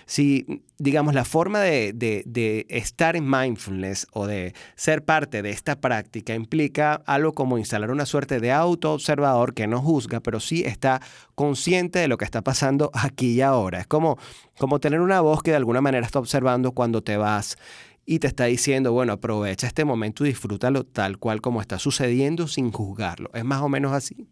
si, 0.07 0.63
digamos, 0.79 1.13
la 1.13 1.24
forma 1.24 1.59
de, 1.59 1.93
de 1.93 2.65
estar 2.67 3.15
en 3.15 3.29
mindfulness 3.29 4.07
o 4.12 4.25
de 4.25 4.55
ser 4.75 5.05
parte 5.05 5.18
de 5.27 5.49
esta 5.49 5.81
práctica 5.81 6.33
implica 6.33 7.01
algo 7.05 7.33
como 7.33 7.57
instalar 7.57 7.91
una 7.91 8.05
suerte 8.05 8.39
de 8.39 8.51
autoobservador 8.51 9.53
que 9.53 9.67
no 9.67 9.81
juzga, 9.81 10.19
pero 10.21 10.39
sí 10.39 10.63
está 10.65 11.01
consciente 11.35 11.99
de 11.99 12.07
lo 12.07 12.17
que 12.17 12.25
está 12.25 12.41
pasando 12.41 12.89
aquí 12.93 13.33
y 13.33 13.41
ahora. 13.41 13.79
Es 13.79 13.88
como, 13.88 14.17
como 14.57 14.79
tener 14.79 15.01
una 15.01 15.21
voz 15.21 15.43
que 15.43 15.51
de 15.51 15.57
alguna 15.57 15.81
manera 15.81 16.05
está 16.05 16.19
observando 16.19 16.71
cuando 16.71 17.03
te 17.03 17.17
vas 17.17 17.57
y 18.05 18.19
te 18.19 18.27
está 18.27 18.45
diciendo, 18.45 18.91
bueno, 18.91 19.13
aprovecha 19.13 19.67
este 19.67 19.85
momento 19.85 20.25
y 20.25 20.29
disfrútalo 20.29 20.83
tal 20.83 21.17
cual 21.17 21.41
como 21.41 21.61
está 21.61 21.77
sucediendo 21.77 22.47
sin 22.47 22.71
juzgarlo. 22.71 23.29
¿Es 23.33 23.43
más 23.43 23.61
o 23.61 23.69
menos 23.69 23.91
así? 23.91 24.27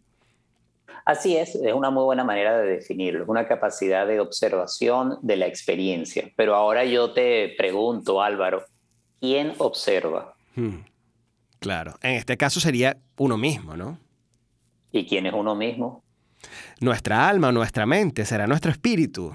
Así 1.04 1.38
es, 1.38 1.54
es 1.54 1.72
una 1.72 1.88
muy 1.88 2.04
buena 2.04 2.22
manera 2.22 2.58
de 2.58 2.68
definirlo, 2.68 3.24
una 3.28 3.48
capacidad 3.48 4.06
de 4.06 4.20
observación 4.20 5.18
de 5.22 5.36
la 5.36 5.46
experiencia. 5.46 6.30
Pero 6.36 6.54
ahora 6.54 6.84
yo 6.84 7.12
te 7.12 7.54
pregunto, 7.56 8.20
Álvaro, 8.20 8.64
¿quién 9.18 9.54
observa? 9.56 10.34
Hmm. 10.58 10.84
Claro. 11.60 11.94
En 12.02 12.16
este 12.16 12.36
caso 12.36 12.58
sería 12.58 12.96
uno 13.16 13.36
mismo, 13.36 13.76
¿no? 13.76 13.98
¿Y 14.90 15.06
quién 15.06 15.26
es 15.26 15.32
uno 15.32 15.54
mismo? 15.54 16.02
Nuestra 16.80 17.28
alma, 17.28 17.52
nuestra 17.52 17.86
mente, 17.86 18.24
será 18.24 18.46
nuestro 18.48 18.72
espíritu. 18.72 19.32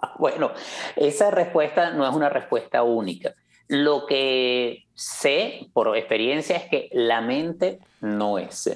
Ah, 0.00 0.14
bueno, 0.18 0.52
esa 0.94 1.32
respuesta 1.32 1.90
no 1.92 2.08
es 2.08 2.14
una 2.14 2.28
respuesta 2.28 2.84
única. 2.84 3.34
Lo 3.66 4.06
que 4.06 4.84
sé 4.94 5.68
por 5.72 5.96
experiencia 5.96 6.56
es 6.56 6.64
que 6.68 6.88
la 6.92 7.20
mente 7.20 7.80
no 8.00 8.38
es. 8.38 8.68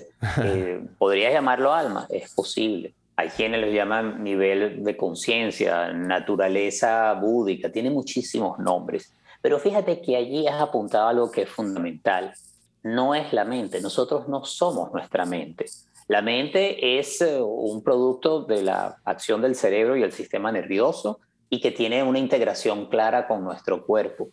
Eh, 0.42 0.80
podría 0.98 1.30
llamarlo 1.30 1.72
alma, 1.72 2.08
es 2.10 2.32
posible. 2.34 2.94
Hay 3.16 3.28
quienes 3.28 3.60
lo 3.60 3.68
llaman 3.68 4.24
nivel 4.24 4.82
de 4.82 4.96
conciencia, 4.96 5.92
naturaleza 5.92 7.12
búdica, 7.14 7.70
tiene 7.70 7.90
muchísimos 7.90 8.58
nombres. 8.58 9.12
Pero 9.44 9.58
fíjate 9.58 10.00
que 10.00 10.16
allí 10.16 10.46
has 10.46 10.58
apuntado 10.58 11.06
algo 11.06 11.30
que 11.30 11.42
es 11.42 11.50
fundamental. 11.50 12.32
No 12.82 13.14
es 13.14 13.30
la 13.34 13.44
mente, 13.44 13.78
nosotros 13.82 14.26
no 14.26 14.42
somos 14.46 14.90
nuestra 14.90 15.26
mente. 15.26 15.66
La 16.08 16.22
mente 16.22 16.98
es 16.98 17.20
eh, 17.20 17.42
un 17.42 17.82
producto 17.82 18.44
de 18.44 18.62
la 18.62 18.96
acción 19.04 19.42
del 19.42 19.54
cerebro 19.54 19.98
y 19.98 20.02
el 20.02 20.12
sistema 20.12 20.50
nervioso 20.50 21.20
y 21.50 21.60
que 21.60 21.72
tiene 21.72 22.02
una 22.02 22.18
integración 22.18 22.86
clara 22.86 23.28
con 23.28 23.44
nuestro 23.44 23.84
cuerpo. 23.84 24.30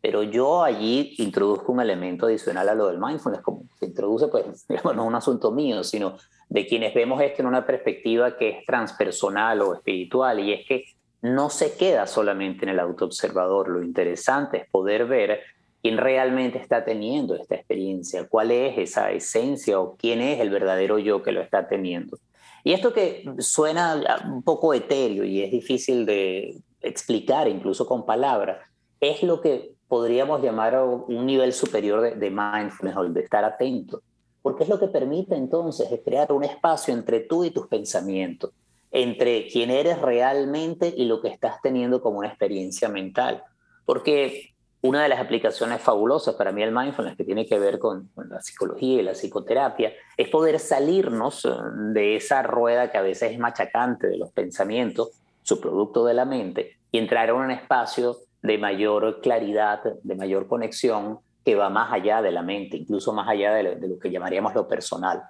Pero 0.00 0.22
yo 0.22 0.62
allí 0.62 1.16
introduzco 1.18 1.72
un 1.72 1.80
elemento 1.80 2.26
adicional 2.26 2.68
a 2.68 2.76
lo 2.76 2.86
del 2.86 3.00
mindfulness, 3.00 3.42
como 3.42 3.64
se 3.80 3.86
introduce, 3.86 4.28
pues, 4.28 4.64
digamos, 4.68 4.94
no 4.94 5.04
un 5.04 5.16
asunto 5.16 5.50
mío, 5.50 5.82
sino 5.82 6.18
de 6.48 6.68
quienes 6.68 6.94
vemos 6.94 7.20
esto 7.20 7.42
en 7.42 7.48
una 7.48 7.66
perspectiva 7.66 8.36
que 8.36 8.50
es 8.50 8.64
transpersonal 8.64 9.60
o 9.62 9.74
espiritual, 9.74 10.38
y 10.38 10.52
es 10.52 10.68
que 10.68 10.84
no 11.22 11.50
se 11.50 11.76
queda 11.76 12.06
solamente 12.06 12.64
en 12.64 12.70
el 12.70 12.80
autoobservador. 12.80 13.68
Lo 13.68 13.82
interesante 13.82 14.58
es 14.58 14.68
poder 14.68 15.06
ver 15.06 15.40
quién 15.80 15.96
realmente 15.96 16.58
está 16.58 16.84
teniendo 16.84 17.36
esta 17.36 17.54
experiencia, 17.54 18.28
cuál 18.28 18.50
es 18.50 18.76
esa 18.76 19.10
esencia 19.12 19.80
o 19.80 19.96
quién 19.96 20.20
es 20.20 20.40
el 20.40 20.50
verdadero 20.50 20.98
yo 20.98 21.22
que 21.22 21.32
lo 21.32 21.40
está 21.40 21.68
teniendo. 21.68 22.18
Y 22.64 22.72
esto 22.72 22.92
que 22.92 23.24
suena 23.38 24.20
un 24.26 24.42
poco 24.42 24.74
etéreo 24.74 25.24
y 25.24 25.42
es 25.42 25.50
difícil 25.50 26.06
de 26.06 26.60
explicar 26.80 27.48
incluso 27.48 27.86
con 27.86 28.04
palabras, 28.04 28.58
es 29.00 29.22
lo 29.22 29.40
que 29.40 29.74
podríamos 29.88 30.42
llamar 30.42 30.80
un 30.80 31.26
nivel 31.26 31.52
superior 31.52 32.00
de, 32.00 32.14
de 32.14 32.30
mindfulness 32.30 32.96
o 32.96 33.04
de 33.04 33.20
estar 33.20 33.44
atento, 33.44 34.00
porque 34.42 34.62
es 34.64 34.68
lo 34.68 34.78
que 34.78 34.88
permite 34.88 35.34
entonces 35.36 35.88
crear 36.04 36.32
un 36.32 36.44
espacio 36.44 36.94
entre 36.94 37.20
tú 37.20 37.44
y 37.44 37.50
tus 37.50 37.66
pensamientos 37.66 38.52
entre 38.92 39.48
quién 39.48 39.70
eres 39.70 40.00
realmente 40.00 40.92
y 40.94 41.06
lo 41.06 41.20
que 41.20 41.28
estás 41.28 41.60
teniendo 41.62 42.00
como 42.02 42.18
una 42.18 42.28
experiencia 42.28 42.88
mental. 42.88 43.42
Porque 43.86 44.52
una 44.82 45.02
de 45.02 45.08
las 45.08 45.20
aplicaciones 45.20 45.80
fabulosas 45.80 46.34
para 46.34 46.52
mí 46.52 46.62
el 46.62 46.72
mindfulness, 46.72 47.16
que 47.16 47.24
tiene 47.24 47.46
que 47.46 47.58
ver 47.58 47.78
con, 47.78 48.10
la 48.28 48.40
psicología 48.42 49.00
y 49.00 49.02
la 49.02 49.12
psicoterapia, 49.12 49.92
es 50.16 50.28
poder 50.28 50.58
salirnos 50.58 51.44
eh, 51.44 51.50
de 51.92 52.16
esa 52.16 52.42
rueda 52.42 52.90
que 52.90 52.98
a 52.98 53.02
veces 53.02 53.32
es 53.32 53.38
machacante 53.38 54.08
de 54.08 54.18
los 54.18 54.30
pensamientos, 54.32 55.10
su 55.42 55.60
producto 55.60 56.04
de 56.04 56.14
la 56.14 56.24
mente, 56.24 56.76
y 56.90 56.98
entrar 56.98 57.30
en 57.30 57.36
un 57.36 57.50
espacio 57.50 58.18
de 58.42 58.58
mayor 58.58 59.20
claridad, 59.20 59.80
de 60.02 60.14
mayor 60.16 60.48
conexión, 60.48 61.20
que 61.44 61.54
va 61.54 61.70
más 61.70 61.92
allá 61.92 62.20
de 62.20 62.30
la 62.30 62.42
mente, 62.42 62.76
incluso 62.76 63.12
más 63.12 63.28
allá 63.28 63.54
de 63.54 63.88
lo 63.88 63.98
que 63.98 64.10
llamaríamos 64.10 64.54
lo 64.54 64.68
personal. 64.68 65.22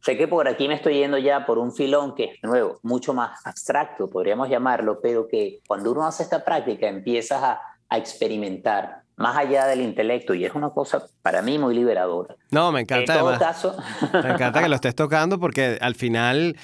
Sé 0.00 0.16
que 0.16 0.28
por 0.28 0.46
aquí 0.46 0.68
me 0.68 0.74
estoy 0.74 0.94
yendo 0.98 1.18
ya 1.18 1.46
por 1.46 1.58
un 1.58 1.72
filón 1.72 2.14
que 2.14 2.24
es 2.24 2.42
nuevo, 2.42 2.78
mucho 2.82 3.12
más 3.12 3.44
abstracto, 3.44 4.08
podríamos 4.08 4.48
llamarlo, 4.48 5.00
pero 5.00 5.26
que 5.26 5.60
cuando 5.66 5.90
uno 5.92 6.06
hace 6.06 6.22
esta 6.22 6.44
práctica 6.44 6.88
empiezas 6.88 7.42
a, 7.42 7.60
experimentar 7.88 9.02
más 9.14 9.36
allá 9.36 9.64
del 9.66 9.80
intelecto 9.80 10.34
y 10.34 10.44
es 10.44 10.52
una 10.56 10.70
cosa 10.70 11.06
para 11.22 11.40
mí 11.40 11.56
muy 11.56 11.72
liberadora. 11.72 12.34
No, 12.50 12.72
me 12.72 12.80
encanta. 12.80 13.20
En 13.20 13.38
caso... 13.38 13.76
me 14.12 14.32
encanta 14.32 14.60
que 14.60 14.68
lo 14.68 14.74
estés 14.74 14.96
tocando 14.96 15.38
porque 15.38 15.78
al 15.80 15.94
final, 15.94 16.56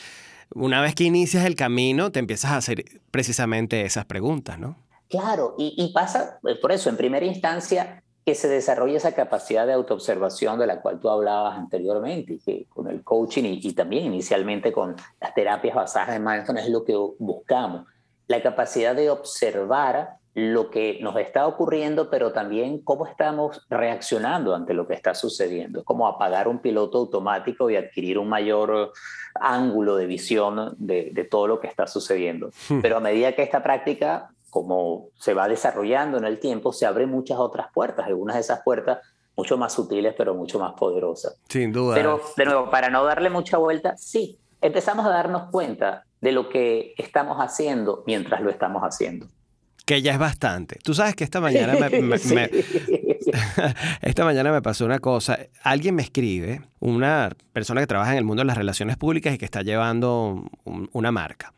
una 0.53 0.81
vez 0.81 0.97
que 0.97 1.05
inicias 1.05 1.45
el 1.45 1.55
camino, 1.55 2.11
te 2.11 2.19
empiezas 2.19 2.51
a 2.51 2.57
hacer 2.57 2.85
precisamente 3.13 3.83
esas 3.83 4.05
preguntas, 4.05 4.59
¿no? 4.59 4.77
Claro, 5.09 5.55
y, 5.57 5.75
y 5.77 5.93
pasa, 5.93 6.41
eh, 6.49 6.57
por 6.61 6.73
eso, 6.73 6.91
en 6.91 6.97
primera 6.97 7.25
instancia, 7.25 8.03
que 8.25 8.35
se 8.35 8.49
desarrolle 8.49 8.97
esa 8.97 9.15
capacidad 9.15 9.67
de 9.67 9.73
autoobservación 9.73 10.59
de 10.59 10.67
la 10.67 10.81
cual 10.81 11.01
tú 11.01 11.11
hablabas 11.11 11.59
anteriormente, 11.59 12.35
y 12.35 12.39
que 12.39 12.67
con 12.69 12.89
el 12.89 13.03
coaching 13.03 13.43
y, 13.45 13.73
también 13.73 14.07
inicialmente 14.07 14.73
con 14.73 14.95
las 15.21 15.35
terapias 15.35 15.75
basadas 15.75 16.17
en 16.17 16.25
mindfulness 16.25 16.67
es 16.67 16.71
lo 16.71 16.85
que 16.85 16.95
buscamos, 17.19 17.87
la 18.29 18.41
capacidad 18.43 18.95
de 18.95 19.11
observar 19.11 20.17
lo 20.35 20.71
que 20.71 20.99
nos 21.03 21.17
está 21.17 21.47
ocurriendo, 21.47 22.09
pero 22.09 22.33
también 22.33 22.79
cómo 22.79 23.07
estamos 23.07 23.67
reaccionando 23.69 24.55
ante 24.55 24.73
lo 24.73 24.87
que 24.87 24.95
está 24.95 25.15
sucediendo. 25.15 25.81
Es 25.81 25.85
como 25.85 26.07
apagar 26.07 26.49
un 26.49 26.61
piloto 26.61 26.99
automático 26.99 27.69
y 27.69 27.77
adquirir 27.77 28.19
un 28.19 28.31
mayor 28.31 28.93
ángulo 29.35 29.97
de 29.97 30.07
visión 30.07 30.75
de, 30.79 31.11
de 31.13 31.25
todo 31.25 31.49
lo 31.49 31.61
que 31.61 31.67
está 31.67 31.87
sucediendo. 31.87 32.51
Hmm. 32.69 32.81
Pero 32.81 32.97
a 32.97 33.01
medida 33.01 33.33
que 33.33 33.43
esta 33.43 33.63
práctica 33.63 34.31
como 34.53 35.09
se 35.19 35.33
va 35.33 35.49
desarrollando 35.49 36.19
en 36.19 36.27
el 36.27 36.39
tiempo, 36.39 36.75
se 36.75 36.85
abren 36.85 37.09
muchas 37.09 37.39
otras 37.39 37.69
puertas, 37.73 38.07
algunas 38.07 38.37
de 38.37 38.43
esas 38.43 38.61
puertas 38.63 38.99
mucho 39.35 39.57
más 39.57 39.73
sutiles, 39.73 40.15
pero 40.15 40.35
mucho 40.35 40.59
más 40.59 40.75
poderosas. 40.75 41.41
Sin 41.49 41.73
duda. 41.73 41.95
Pero, 41.95 42.21
de 42.37 42.45
nuevo, 42.45 42.71
para 42.71 42.91
no 42.91 43.03
darle 43.03 43.31
mucha 43.31 43.57
vuelta, 43.57 43.97
sí, 43.97 44.39
empezamos 44.61 45.07
a 45.07 45.09
darnos 45.09 45.51
cuenta 45.51 46.05
de 46.21 46.33
lo 46.33 46.51
que 46.51 46.93
estamos 46.99 47.39
haciendo 47.39 48.05
mientras 48.07 48.43
lo 48.43 48.51
estamos 48.51 48.83
haciendo. 48.83 49.27
Que 49.85 50.03
ya 50.03 50.13
es 50.13 50.19
bastante. 50.19 50.79
Tú 50.83 50.95
sabes 50.95 51.15
que 51.17 51.25
esta 51.25 51.41
mañana 51.41 51.75
me, 51.75 51.89
esta 54.03 54.25
mañana 54.25 54.53
me 54.53 54.63
pasó 54.63 54.85
una 54.85 54.99
cosa. 54.99 55.39
Alguien 55.63 55.95
me 55.95 56.03
escribe, 56.03 56.63
una 56.81 57.31
persona 57.53 57.81
que 57.81 57.87
trabaja 57.87 58.13
en 58.13 58.19
el 58.19 58.25
mundo 58.25 58.43
de 58.43 58.47
las 58.47 58.57
relaciones 58.57 58.97
públicas 58.97 59.35
y 59.35 59.39
que 59.39 59.45
está 59.45 59.63
llevando 59.63 60.49
una 60.65 61.13
marca. 61.13 61.53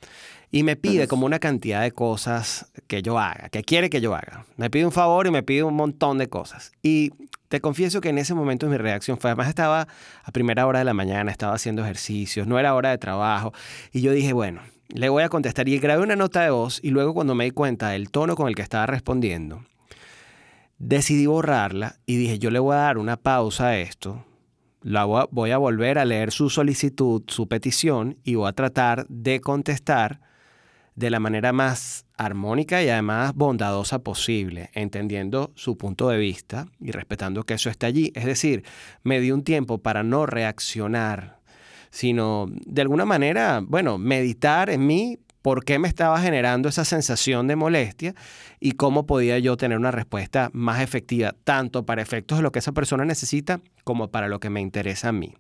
Y 0.51 0.63
me 0.63 0.77
pide 0.77 1.09
como 1.09 1.27
una 1.27 1.41
cantidad 1.41 1.83
de 1.83 1.91
cosas 1.91 2.71
que 2.87 3.03
yo 3.03 3.19
haga, 3.19 3.49
que 3.49 3.65
quiere 3.65 3.91
que 3.91 4.01
yo 4.01 4.15
haga. 4.15 4.47
Me 4.57 4.71
pide 4.71 4.87
un 4.87 4.93
favor 4.93 5.27
y 5.27 5.33
me 5.33 5.43
pide 5.43 5.65
un 5.65 5.75
montón 5.75 6.17
de 6.17 6.29
cosas. 6.29 6.71
Y 6.81 7.11
te 7.49 7.61
confieso 7.61 8.01
que 8.01 8.11
en 8.11 8.19
ese 8.19 8.35
momento 8.35 8.69
mi 8.69 8.77
reacción 8.77 9.19
fue, 9.19 9.31
además 9.31 9.49
estaba 9.49 9.89
a 10.23 10.33
primera 10.33 10.67
hora 10.67 10.79
de 10.79 10.85
la 10.85 10.95
mañana, 10.95 11.33
estaba 11.33 11.55
haciendo 11.55 11.83
ejercicios, 11.83 12.47
no 12.47 12.59
era 12.61 12.75
hora 12.75 12.91
de 12.91 12.99
trabajo. 12.99 13.53
Y 13.93 14.01
yo 14.01 14.13
dije, 14.13 14.33
bueno, 14.33 14.61
le 14.89 15.09
voy 15.09 15.23
a 15.23 15.29
contestar. 15.29 15.69
Y 15.69 15.79
grabé 15.79 16.03
una 16.03 16.17
nota 16.17 16.43
de 16.43 16.51
voz 16.51 16.81
y 16.83 16.91
luego 16.91 17.15
cuando 17.15 17.35
me 17.35 17.45
di 17.45 17.51
cuenta 17.51 17.91
del 17.91 18.11
tono 18.11 18.37
con 18.37 18.49
el 18.49 18.55
que 18.55 18.63
estaba 18.63 18.87
respondiendo, 18.87 19.65
decidí 20.79 21.27
borrarla 21.27 21.97
y 22.07 22.17
dije, 22.17 22.39
yo 22.39 22.51
le 22.51 22.59
voy 22.59 22.75
a 22.75 22.79
dar 22.79 22.99
una 22.99 23.17
pausa 23.17 23.69
a 23.69 23.79
esto. 23.79 24.25
La 24.83 25.05
voy 25.05 25.51
a 25.51 25.57
volver 25.57 25.99
a 25.99 26.05
leer 26.05 26.31
su 26.31 26.51
solicitud, 26.51 27.23
su 27.29 27.49
petición 27.49 28.19
y 28.23 28.35
voy 28.35 28.49
a 28.49 28.53
tratar 28.53 29.07
de 29.09 29.41
contestar 29.41 30.21
de 30.95 31.11
la 31.11 31.21
manera 31.21 31.53
más 31.53 32.07
armónica 32.17 32.83
y 32.83 32.89
además 32.89 33.35
bondadosa 33.35 34.01
posible, 34.01 34.71
entendiendo 34.75 35.53
su 35.55 35.77
punto 35.77 36.09
de 36.09 36.19
vista 36.19 36.67
y 36.81 36.93
respetando 36.93 37.45
que 37.45 37.55
eso 37.55 37.71
esté 37.71 37.87
allí. 37.87 38.13
Es 38.15 38.27
decir, 38.27 38.65
me 39.03 39.21
di 39.21 39.33
un 39.33 39.43
tiempo 39.43 39.79
para 39.79 40.03
no 40.03 40.27
reaccionar 40.27 41.41
sino 41.95 42.47
de 42.67 42.83
alguna 42.83 43.05
manera, 43.05 43.63
bueno, 43.65 43.99
meditar 43.99 44.69
en 44.69 44.85
mí 44.85 45.21
por 45.43 45.65
qué 45.65 45.79
me 45.79 45.87
estaba 45.87 46.21
generando 46.21 46.69
esa 46.69 46.85
sensación 46.85 47.47
de 47.47 47.55
molestia 47.55 48.17
y 48.59 48.73
cómo 48.73 49.07
podía 49.07 49.39
yo 49.39 49.57
tener 49.57 49.79
una 49.79 49.93
respuesta 49.93 50.51
más 50.53 50.81
efectiva, 50.83 51.37
tanto 51.45 51.87
para 51.87 52.03
efectos 52.03 52.39
de 52.39 52.43
lo 52.43 52.51
que 52.51 52.59
esa 52.59 52.73
persona 52.73 53.05
necesita 53.05 53.61
como 53.85 54.09
para 54.09 54.27
lo 54.27 54.41
que 54.41 54.51
me 54.51 54.61
interesa 54.61 55.11
a 55.11 55.13
mí. 55.13 55.35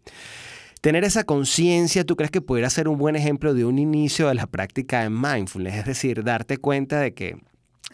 Tener 0.80 1.02
esa 1.02 1.24
conciencia, 1.24 2.04
¿tú 2.04 2.14
crees 2.14 2.30
que 2.30 2.40
pudiera 2.40 2.70
ser 2.70 2.86
un 2.86 2.98
buen 2.98 3.16
ejemplo 3.16 3.52
de 3.52 3.64
un 3.64 3.80
inicio 3.80 4.28
de 4.28 4.34
la 4.34 4.46
práctica 4.46 5.02
de 5.02 5.10
mindfulness? 5.10 5.74
Es 5.74 5.86
decir, 5.86 6.22
darte 6.22 6.58
cuenta 6.58 7.00
de 7.00 7.14
que 7.14 7.36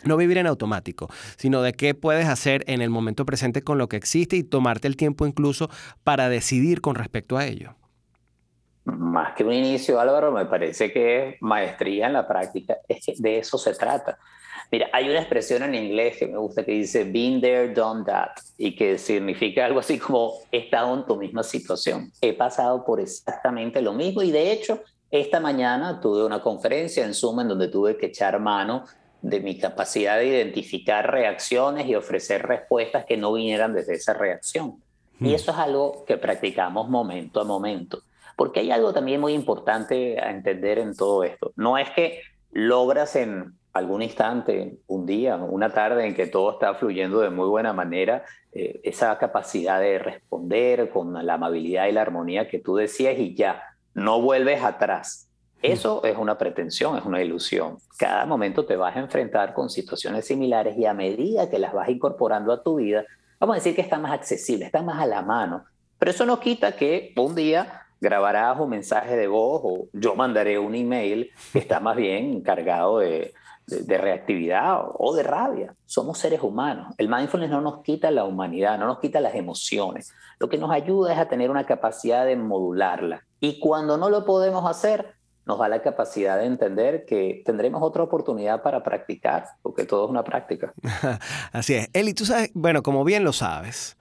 no 0.05 0.19
vivir 0.19 0.37
en 0.37 0.47
automático, 0.47 1.09
sino 1.39 1.63
de 1.63 1.73
qué 1.73 1.95
puedes 1.95 2.27
hacer 2.27 2.63
en 2.67 2.83
el 2.83 2.91
momento 2.91 3.25
presente 3.25 3.63
con 3.63 3.79
lo 3.79 3.89
que 3.89 3.97
existe 3.97 4.37
y 4.37 4.43
tomarte 4.43 4.87
el 4.87 4.97
tiempo 4.97 5.27
incluso 5.27 5.71
para 6.05 6.29
decidir 6.29 6.83
con 6.83 6.95
respecto 6.95 7.39
a 7.39 7.47
ello 7.47 7.75
más 8.85 9.35
que 9.35 9.45
un 9.45 9.53
inicio, 9.53 10.01
Álvaro, 10.01 10.33
me 10.33 10.47
parece 10.47 10.93
que 10.93 11.29
es 11.29 11.37
maestría 11.41 12.07
en 12.07 12.15
la 12.15 12.27
práctica, 12.27 12.79
es 12.89 13.05
que 13.05 13.15
de 13.19 13.39
eso 13.39 13.59
se 13.59 13.75
trata. 13.75 14.19
Mira, 14.73 14.89
hay 14.93 15.09
una 15.09 15.19
expresión 15.19 15.65
en 15.65 15.75
inglés 15.75 16.17
que 16.17 16.29
me 16.29 16.39
gusta 16.39 16.65
que 16.65 16.73
dice 16.73 17.03
been 17.05 17.41
there, 17.41 17.75
done 17.75 18.05
that, 18.05 18.31
y 18.57 18.77
que 18.77 18.99
significa 18.99 19.65
algo 19.65 19.81
así 19.81 19.99
como 19.99 20.35
he 20.53 20.59
estado 20.59 20.95
en 20.95 21.05
tu 21.05 21.17
misma 21.17 21.43
situación. 21.43 22.13
He 22.21 22.33
pasado 22.33 22.85
por 22.85 23.01
exactamente 23.01 23.83
lo 23.83 23.93
mismo 23.93 24.23
y 24.23 24.31
de 24.31 24.53
hecho, 24.53 24.81
esta 25.11 25.41
mañana 25.41 26.01
tuve 26.01 26.25
una 26.25 26.41
conferencia 26.41 27.05
en 27.05 27.15
Zoom 27.15 27.41
en 27.41 27.49
donde 27.49 27.67
tuve 27.67 27.97
que 27.97 28.07
echar 28.07 28.39
mano 28.39 28.85
de 29.23 29.41
mi 29.41 29.59
capacidad 29.59 30.19
de 30.19 30.27
identificar 30.27 31.11
reacciones 31.11 31.87
y 31.87 31.97
ofrecer 31.97 32.47
respuestas 32.47 33.05
que 33.05 33.17
no 33.17 33.33
vinieran 33.33 33.75
desde 33.75 33.95
esa 33.95 34.15
reacción. 34.15 34.77
Y 35.19 35.31
hmm. 35.31 35.35
eso 35.35 35.51
es 35.51 35.59
algo 35.59 36.05
que 36.07 36.17
practicamos 36.17 36.89
momento 36.89 37.41
a 37.41 37.45
momento. 37.45 38.03
Porque 38.41 38.61
hay 38.61 38.71
algo 38.71 38.95
también 38.95 39.21
muy 39.21 39.35
importante 39.35 40.19
a 40.19 40.31
entender 40.31 40.79
en 40.79 40.97
todo 40.97 41.25
esto. 41.25 41.53
No 41.57 41.77
es 41.77 41.91
que 41.91 42.23
logras 42.53 43.15
en 43.15 43.53
algún 43.75 44.01
instante, 44.01 44.79
un 44.87 45.05
día, 45.05 45.37
una 45.37 45.75
tarde 45.75 46.07
en 46.07 46.15
que 46.15 46.27
todo 46.27 46.53
está 46.53 46.73
fluyendo 46.73 47.21
de 47.21 47.29
muy 47.29 47.47
buena 47.49 47.75
manera, 47.75 48.25
eh, 48.53 48.81
esa 48.83 49.19
capacidad 49.19 49.79
de 49.79 49.99
responder 49.99 50.89
con 50.89 51.13
la 51.27 51.35
amabilidad 51.35 51.87
y 51.87 51.93
la 51.93 52.01
armonía 52.01 52.49
que 52.49 52.59
tú 52.59 52.77
decías 52.77 53.19
y 53.19 53.35
ya, 53.35 53.63
no 53.93 54.23
vuelves 54.23 54.63
atrás. 54.63 55.29
Eso 55.61 56.03
es 56.05 56.17
una 56.17 56.39
pretensión, 56.39 56.97
es 56.97 57.05
una 57.05 57.21
ilusión. 57.21 57.77
Cada 57.99 58.25
momento 58.25 58.65
te 58.65 58.77
vas 58.77 58.97
a 58.97 59.01
enfrentar 59.01 59.53
con 59.53 59.69
situaciones 59.69 60.25
similares 60.25 60.79
y 60.79 60.87
a 60.87 60.95
medida 60.95 61.51
que 61.51 61.59
las 61.59 61.75
vas 61.75 61.91
incorporando 61.91 62.55
a 62.55 62.63
tu 62.63 62.77
vida, 62.77 63.05
vamos 63.39 63.57
a 63.57 63.59
decir 63.59 63.75
que 63.75 63.83
está 63.83 63.99
más 63.99 64.13
accesible, 64.13 64.65
está 64.65 64.81
más 64.81 64.99
a 64.99 65.05
la 65.05 65.21
mano. 65.21 65.67
Pero 65.99 66.11
eso 66.11 66.25
no 66.25 66.41
quita 66.41 66.75
que 66.75 67.13
un 67.19 67.35
día 67.35 67.85
grabarás 68.01 68.59
un 68.59 68.71
mensaje 68.71 69.17
de 69.17 69.29
voz 69.29 69.61
o 69.65 69.89
yo 69.93 70.15
mandaré 70.15 70.59
un 70.59 70.75
email 70.75 71.31
que 71.53 71.59
está 71.59 71.81
más 71.81 71.97
bien 71.97 72.41
cargado 72.43 72.99
de, 72.99 73.33
reactividad 73.87 74.81
o 74.95 75.15
de 75.15 75.23
rabia. 75.23 75.75
Somos 75.87 76.19
seres 76.19 76.43
humanos. 76.43 76.93
El 76.99 77.09
mindfulness 77.09 77.51
no 77.51 77.61
nos 77.61 77.83
quita 77.83 78.11
la 78.11 78.25
humanidad, 78.25 78.79
no 78.79 78.87
nos 78.87 78.99
quita 78.99 79.21
las 79.21 79.37
emociones. 79.37 80.13
Lo 80.41 80.49
que 80.49 80.59
nos 80.59 80.73
ayuda 80.73 81.13
es 81.13 81.19
a 81.21 81.29
tener 81.29 81.51
una 81.51 81.65
capacidad 81.65 82.27
de 82.27 82.35
modularla. 82.35 83.25
Y 83.39 83.61
cuando 83.61 83.97
no 83.97 84.11
lo 84.11 84.25
podemos 84.25 84.69
hacer, 84.69 85.15
nos 85.47 85.59
da 85.59 85.69
la 85.69 85.83
capacidad 85.83 86.39
de 86.39 86.47
entender 86.47 87.05
que 87.07 87.43
tendremos 87.45 87.83
otra 87.83 88.03
oportunidad 88.03 88.63
para 88.63 88.83
practicar, 88.83 89.47
porque 89.63 89.85
todo 89.85 90.05
es 90.05 90.11
una 90.11 90.25
práctica. 90.25 90.73
Así 91.53 91.75
es. 91.75 91.91
Eli, 91.93 92.15
tú 92.15 92.25
sabes, 92.25 92.51
bueno, 92.55 92.83
como 92.83 93.05
bien 93.05 93.25
lo 93.25 93.33
sabes, 93.33 93.97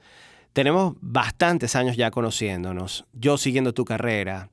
tenemos 0.54 0.96
bastantes 1.02 1.76
años 1.76 1.98
ya 1.98 2.12
conociéndonos, 2.12 3.06
yo 3.14 3.38
siguiendo 3.38 3.74
tu 3.74 3.86
carrera, 3.86 4.50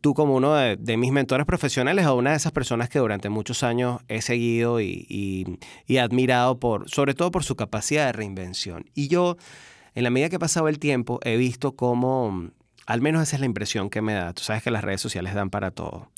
tú 0.00 0.14
como 0.14 0.34
uno 0.34 0.54
de, 0.54 0.96
mis 0.96 1.12
mentores 1.12 1.46
profesionales 1.46 2.06
o 2.06 2.16
una 2.16 2.30
de 2.30 2.36
esas 2.36 2.52
personas 2.52 2.88
que 2.88 2.98
durante 2.98 3.28
muchos 3.28 3.62
años 3.62 4.00
he 4.08 4.20
seguido 4.20 4.80
y, 4.80 5.58
admirado 6.00 6.58
por, 6.58 6.90
sobre 6.90 7.14
todo 7.14 7.30
por 7.30 7.44
su 7.44 7.54
capacidad 7.56 8.06
de 8.06 8.12
reinvención. 8.12 8.86
Y 8.94 9.08
yo, 9.08 9.36
en 9.94 10.04
la 10.04 10.10
medida 10.10 10.28
que 10.28 10.36
ha 10.36 10.40
pasado 10.40 10.68
el 10.68 10.78
tiempo, 10.78 11.20
he 11.22 11.36
visto 11.36 11.72
cómo 11.76 12.50
al 12.86 13.00
menos 13.00 13.22
esa 13.22 13.36
es 13.36 13.40
la 13.40 13.46
impresión 13.46 13.90
que 13.90 14.00
me 14.00 14.14
da. 14.14 14.32
Tú 14.32 14.42
sabes 14.42 14.62
que 14.62 14.70
las 14.70 14.82
redes 14.82 15.00
sociales 15.00 15.34
dan 15.34 15.50
para 15.50 15.72
todo. 15.72 16.08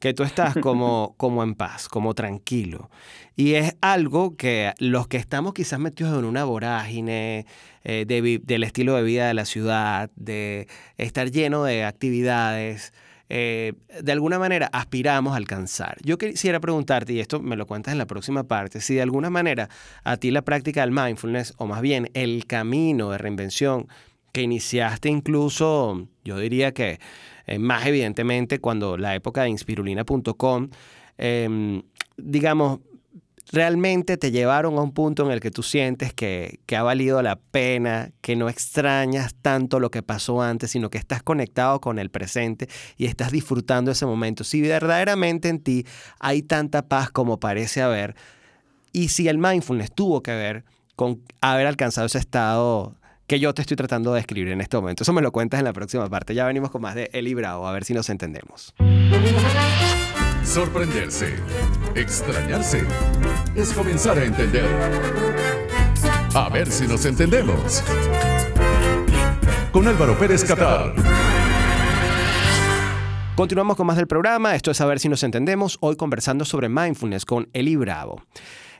Que 0.00 0.14
tú 0.14 0.22
estás 0.22 0.54
como, 0.56 1.14
como 1.18 1.42
en 1.42 1.54
paz, 1.54 1.88
como 1.88 2.14
tranquilo. 2.14 2.90
Y 3.36 3.54
es 3.54 3.76
algo 3.80 4.36
que 4.36 4.72
los 4.78 5.06
que 5.06 5.18
estamos 5.18 5.52
quizás 5.52 5.78
metidos 5.78 6.18
en 6.18 6.24
una 6.24 6.44
vorágine 6.44 7.46
eh, 7.84 8.06
del 8.06 8.64
estilo 8.64 8.96
de 8.96 9.02
vida 9.02 9.28
de 9.28 9.34
la 9.34 9.44
ciudad, 9.44 10.10
de 10.16 10.66
estar 10.96 11.30
lleno 11.30 11.64
de 11.64 11.84
actividades, 11.84 12.92
eh, 13.28 13.72
de 14.02 14.12
alguna 14.12 14.38
manera 14.38 14.68
aspiramos 14.72 15.34
a 15.34 15.36
alcanzar. 15.36 15.98
Yo 16.02 16.18
quisiera 16.18 16.60
preguntarte, 16.60 17.12
y 17.12 17.20
esto 17.20 17.40
me 17.40 17.56
lo 17.56 17.66
cuentas 17.66 17.92
en 17.92 17.98
la 17.98 18.06
próxima 18.06 18.44
parte, 18.44 18.80
si 18.80 18.94
de 18.94 19.02
alguna 19.02 19.30
manera 19.30 19.68
a 20.04 20.16
ti 20.16 20.30
la 20.30 20.42
práctica 20.42 20.82
del 20.82 20.90
mindfulness, 20.90 21.54
o 21.56 21.66
más 21.66 21.80
bien 21.80 22.10
el 22.14 22.46
camino 22.46 23.10
de 23.10 23.18
reinvención, 23.18 23.88
que 24.34 24.42
iniciaste 24.42 25.08
incluso, 25.08 26.08
yo 26.24 26.38
diría 26.38 26.74
que 26.74 26.98
eh, 27.46 27.60
más 27.60 27.86
evidentemente 27.86 28.58
cuando 28.58 28.96
la 28.96 29.14
época 29.14 29.44
de 29.44 29.50
inspirulina.com, 29.50 30.70
em, 31.18 31.82
digamos, 32.16 32.80
realmente 33.52 34.16
te 34.16 34.32
llevaron 34.32 34.76
a 34.76 34.82
un 34.82 34.92
punto 34.92 35.24
en 35.24 35.30
el 35.30 35.38
que 35.38 35.52
tú 35.52 35.62
sientes 35.62 36.12
que, 36.12 36.58
que, 36.66 36.74
ha 36.74 36.82
valido 36.82 37.22
la 37.22 37.36
pena, 37.36 38.10
que 38.22 38.34
no 38.34 38.48
extrañas 38.48 39.36
tanto 39.40 39.78
lo 39.78 39.92
que 39.92 40.02
pasó 40.02 40.42
antes, 40.42 40.72
sino 40.72 40.90
que 40.90 40.98
estás 40.98 41.22
conectado 41.22 41.80
con 41.80 42.00
el 42.00 42.10
presente 42.10 42.68
y 42.96 43.06
estás 43.06 43.30
disfrutando 43.30 43.92
ese 43.92 44.04
momento. 44.04 44.42
Si 44.42 44.60
verdaderamente 44.62 45.48
en 45.48 45.60
ti 45.60 45.86
hay 46.18 46.42
tanta 46.42 46.88
paz 46.88 47.08
como 47.08 47.38
parece 47.38 47.82
haber, 47.82 48.16
y 48.92 49.10
si 49.10 49.28
el 49.28 49.38
mindfulness 49.38 49.92
tuvo 49.92 50.24
que 50.24 50.32
ver 50.32 50.64
con 50.96 51.22
haber 51.40 51.68
alcanzado 51.68 52.08
ese 52.08 52.18
estado 52.18 52.96
que 53.26 53.40
yo 53.40 53.54
te 53.54 53.62
estoy 53.62 53.76
tratando 53.76 54.12
de 54.12 54.20
escribir 54.20 54.52
en 54.52 54.60
este 54.60 54.76
momento. 54.76 55.02
Eso 55.02 55.12
me 55.12 55.22
lo 55.22 55.32
cuentas 55.32 55.58
en 55.58 55.64
la 55.64 55.72
próxima 55.72 56.08
parte. 56.08 56.34
Ya 56.34 56.46
venimos 56.46 56.70
con 56.70 56.82
más 56.82 56.94
de 56.94 57.10
Eli 57.12 57.34
Bravo, 57.34 57.66
a 57.66 57.72
ver 57.72 57.84
si 57.84 57.94
nos 57.94 58.10
entendemos. 58.10 58.74
Sorprenderse, 60.44 61.34
extrañarse, 61.94 62.84
es 63.56 63.72
comenzar 63.72 64.18
a 64.18 64.24
entender. 64.24 64.68
A 66.34 66.48
ver 66.50 66.70
si 66.70 66.86
nos 66.86 67.04
entendemos. 67.06 67.82
Con 69.72 69.88
Álvaro 69.88 70.18
Pérez 70.18 70.44
Catar. 70.44 70.92
Continuamos 73.34 73.76
con 73.76 73.86
más 73.86 73.96
del 73.96 74.06
programa. 74.06 74.54
Esto 74.54 74.70
es 74.70 74.80
A 74.80 74.86
ver 74.86 75.00
si 75.00 75.08
nos 75.08 75.22
entendemos. 75.24 75.78
Hoy 75.80 75.96
conversando 75.96 76.44
sobre 76.44 76.68
mindfulness 76.68 77.24
con 77.24 77.48
Eli 77.52 77.74
Bravo. 77.74 78.22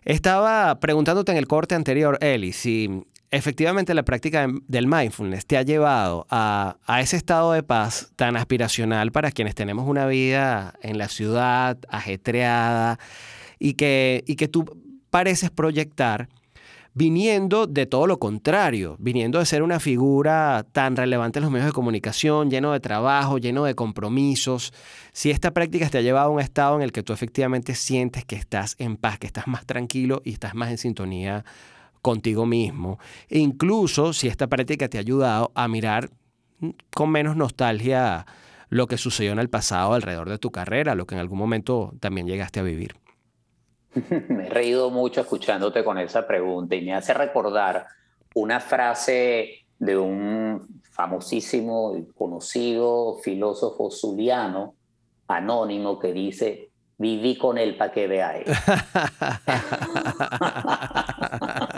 Estaba 0.04 0.78
preguntándote 0.80 1.32
en 1.32 1.38
el 1.38 1.48
corte 1.48 1.74
anterior, 1.74 2.18
Eli, 2.20 2.52
si 2.52 3.04
efectivamente 3.34 3.94
la 3.94 4.04
práctica 4.04 4.46
del 4.68 4.86
mindfulness 4.86 5.46
te 5.46 5.56
ha 5.56 5.62
llevado 5.62 6.26
a, 6.30 6.76
ese 7.00 7.16
estado 7.16 7.52
de 7.52 7.62
paz 7.62 8.12
tan 8.16 8.36
aspiracional 8.36 9.12
para 9.12 9.32
quienes 9.32 9.54
tenemos 9.54 9.88
una 9.88 10.06
vida 10.06 10.74
en 10.82 10.98
la 10.98 11.08
ciudad 11.08 11.78
ajetreada 11.88 12.98
y 13.58 13.74
que, 13.74 14.22
y 14.26 14.36
que 14.36 14.48
tú 14.48 14.64
pareces 15.10 15.50
proyectar, 15.50 16.28
viniendo 16.92 17.66
de 17.66 17.86
todo 17.86 18.06
lo 18.06 18.18
contrario, 18.18 18.96
viniendo 19.00 19.40
de 19.40 19.46
ser 19.46 19.62
una 19.62 19.80
figura 19.80 20.64
tan 20.72 20.96
relevante 20.96 21.40
en 21.40 21.44
los 21.44 21.52
medios 21.52 21.66
de 21.66 21.72
comunicación, 21.72 22.50
lleno 22.50 22.72
de 22.72 22.80
trabajo, 22.80 23.38
lleno 23.38 23.64
de 23.64 23.74
compromisos, 23.74 24.72
si 25.12 25.30
esta 25.30 25.52
práctica 25.52 25.88
te 25.88 25.98
ha 25.98 26.02
llevado 26.02 26.28
a 26.28 26.32
un 26.32 26.40
estado 26.40 26.76
en 26.76 26.82
el 26.82 26.92
que 26.92 27.02
tú 27.02 27.12
efectivamente 27.12 27.74
sientes 27.74 28.24
que 28.24 28.36
estás 28.36 28.76
en 28.78 28.96
paz, 28.96 29.18
que 29.18 29.26
estás 29.26 29.48
más 29.48 29.66
tranquilo 29.66 30.22
y 30.24 30.32
estás 30.32 30.54
más 30.54 30.70
en 30.70 30.78
sintonía 30.78 31.44
contigo 32.04 32.44
mismo, 32.44 32.98
e 33.30 33.38
incluso 33.38 34.12
si 34.12 34.28
esta 34.28 34.46
práctica 34.46 34.90
te 34.90 34.98
ha 34.98 35.00
ayudado 35.00 35.50
a 35.54 35.66
mirar 35.68 36.10
con 36.94 37.08
menos 37.08 37.34
nostalgia 37.34 38.26
lo 38.68 38.86
que 38.86 38.98
sucedió 38.98 39.32
en 39.32 39.38
el 39.38 39.48
pasado 39.48 39.94
alrededor 39.94 40.28
de 40.28 40.36
tu 40.36 40.50
carrera, 40.50 40.94
lo 40.94 41.06
que 41.06 41.14
en 41.14 41.22
algún 41.22 41.38
momento 41.38 41.94
también 42.00 42.26
llegaste 42.26 42.60
a 42.60 42.62
vivir. 42.62 42.96
Me 44.28 44.48
he 44.48 44.50
reído 44.50 44.90
mucho 44.90 45.22
escuchándote 45.22 45.82
con 45.82 45.96
esa 45.96 46.26
pregunta 46.26 46.76
y 46.76 46.84
me 46.84 46.92
hace 46.92 47.14
recordar 47.14 47.86
una 48.34 48.60
frase 48.60 49.64
de 49.78 49.96
un 49.96 50.82
famosísimo 50.90 51.96
y 51.96 52.04
conocido 52.12 53.16
filósofo 53.22 53.90
zuliano 53.90 54.74
anónimo 55.26 55.98
que 55.98 56.12
dice, 56.12 56.68
viví 56.98 57.38
con 57.38 57.56
él 57.56 57.78
para 57.78 57.92
que 57.92 58.06
vea 58.06 58.36
él. 58.36 58.44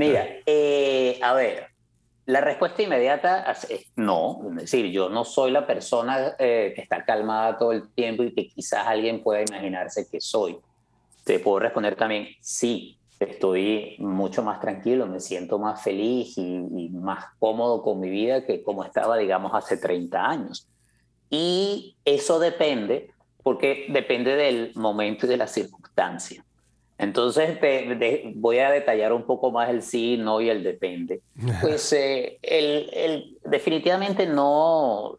Mira, 0.00 0.26
eh, 0.46 1.20
a 1.22 1.34
ver, 1.34 1.66
la 2.24 2.40
respuesta 2.40 2.80
inmediata 2.80 3.42
es 3.68 3.92
no, 3.96 4.40
es 4.52 4.62
decir, 4.62 4.86
yo 4.86 5.10
no 5.10 5.26
soy 5.26 5.50
la 5.50 5.66
persona 5.66 6.36
eh, 6.38 6.72
que 6.74 6.80
está 6.80 7.04
calmada 7.04 7.58
todo 7.58 7.72
el 7.72 7.92
tiempo 7.92 8.22
y 8.22 8.32
que 8.32 8.48
quizás 8.48 8.86
alguien 8.86 9.22
pueda 9.22 9.42
imaginarse 9.42 10.08
que 10.10 10.18
soy. 10.18 10.56
Te 11.22 11.38
puedo 11.38 11.58
responder 11.58 11.96
también, 11.96 12.28
sí, 12.40 12.98
estoy 13.18 13.96
mucho 13.98 14.42
más 14.42 14.58
tranquilo, 14.58 15.06
me 15.06 15.20
siento 15.20 15.58
más 15.58 15.82
feliz 15.82 16.32
y, 16.38 16.88
más 16.94 17.26
cómodo 17.38 17.82
con 17.82 18.00
mi 18.00 18.08
vida 18.08 18.46
que 18.46 18.62
como 18.62 18.84
estaba, 18.84 19.18
digamos, 19.18 19.52
hace 19.52 19.76
30 19.76 20.26
años. 20.26 20.66
Y 21.28 21.94
eso 22.06 22.38
depende, 22.38 23.10
porque 23.42 23.84
depende 23.90 24.34
del 24.34 24.72
momento 24.76 25.26
y 25.26 25.28
de 25.28 25.36
la 25.36 25.46
circunstancia. 25.46 26.42
Entonces 27.00 27.58
voy 28.34 28.58
a 28.58 28.70
detallar 28.70 29.14
un 29.14 29.22
poco 29.24 29.50
más 29.50 29.70
el 29.70 29.80
sí, 29.82 30.18
no 30.18 30.42
y 30.42 30.50
el 30.50 30.62
depende. 30.62 31.22
Pues 31.62 31.90
eh, 31.94 32.38
el, 32.42 33.38
definitivamente 33.44 34.26
no, 34.26 35.16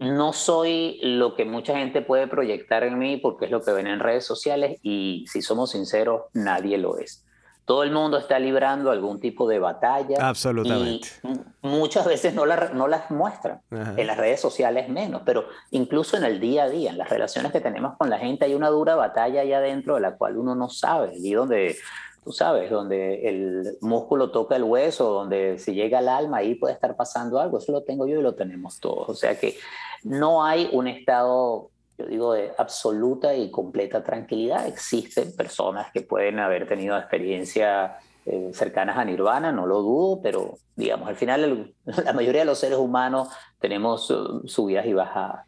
no 0.00 0.32
soy 0.32 0.98
lo 1.02 1.36
que 1.36 1.44
mucha 1.44 1.78
gente 1.78 2.02
puede 2.02 2.26
proyectar 2.26 2.82
en 2.82 2.98
mí 2.98 3.18
porque 3.18 3.44
es 3.44 3.52
lo 3.52 3.62
que 3.62 3.70
ven 3.70 3.86
en 3.86 4.00
redes 4.00 4.24
sociales 4.24 4.80
y 4.82 5.24
si 5.28 5.42
somos 5.42 5.70
sinceros, 5.70 6.22
nadie 6.34 6.76
lo 6.76 6.98
es 6.98 7.24
todo 7.64 7.82
el 7.82 7.92
mundo 7.92 8.18
está 8.18 8.38
librando 8.38 8.90
algún 8.90 9.20
tipo 9.20 9.48
de 9.48 9.58
batalla. 9.58 10.16
Absolutamente. 10.20 11.08
Y 11.22 11.66
muchas 11.66 12.04
veces 12.06 12.34
no, 12.34 12.44
no 12.46 12.88
las 12.88 13.10
muestran. 13.10 13.60
En 13.70 14.06
las 14.06 14.16
redes 14.16 14.40
sociales 14.40 14.88
menos, 14.88 15.22
pero 15.24 15.44
incluso 15.70 16.16
en 16.16 16.24
el 16.24 16.40
día 16.40 16.64
a 16.64 16.68
día, 16.68 16.90
en 16.90 16.98
las 16.98 17.08
relaciones 17.08 17.52
que 17.52 17.60
tenemos 17.60 17.96
con 17.96 18.10
la 18.10 18.18
gente, 18.18 18.44
hay 18.44 18.54
una 18.54 18.68
dura 18.68 18.96
batalla 18.96 19.42
allá 19.42 19.58
adentro 19.58 19.94
de 19.94 20.00
la 20.00 20.16
cual 20.16 20.36
uno 20.36 20.54
no 20.54 20.68
sabe. 20.68 21.12
Y 21.16 21.32
donde, 21.32 21.76
tú 22.24 22.32
sabes, 22.32 22.70
donde 22.70 23.28
el 23.28 23.76
músculo 23.80 24.30
toca 24.30 24.56
el 24.56 24.64
hueso, 24.64 25.10
donde 25.10 25.58
si 25.58 25.74
llega 25.74 25.98
al 25.98 26.08
alma, 26.08 26.38
ahí 26.38 26.56
puede 26.56 26.74
estar 26.74 26.96
pasando 26.96 27.38
algo. 27.38 27.58
Eso 27.58 27.72
lo 27.72 27.82
tengo 27.82 28.06
yo 28.06 28.18
y 28.18 28.22
lo 28.22 28.34
tenemos 28.34 28.80
todos. 28.80 29.08
O 29.08 29.14
sea 29.14 29.38
que 29.38 29.56
no 30.02 30.44
hay 30.44 30.68
un 30.72 30.88
estado 30.88 31.70
yo 32.00 32.06
digo 32.06 32.32
de 32.32 32.52
absoluta 32.56 33.34
y 33.34 33.50
completa 33.50 34.02
tranquilidad. 34.02 34.66
Existen 34.66 35.34
personas 35.36 35.92
que 35.92 36.00
pueden 36.00 36.38
haber 36.38 36.66
tenido 36.66 36.96
experiencias 36.96 37.92
eh, 38.26 38.50
cercanas 38.54 38.96
a 38.96 39.04
Nirvana, 39.04 39.52
no 39.52 39.66
lo 39.66 39.82
dudo, 39.82 40.20
pero 40.22 40.58
digamos, 40.76 41.08
al 41.08 41.16
final 41.16 41.74
la 41.84 42.12
mayoría 42.12 42.42
de 42.42 42.46
los 42.46 42.58
seres 42.58 42.78
humanos 42.78 43.28
tenemos 43.58 44.10
uh, 44.10 44.46
subidas 44.46 44.86
y 44.86 44.92
bajadas. 44.92 45.46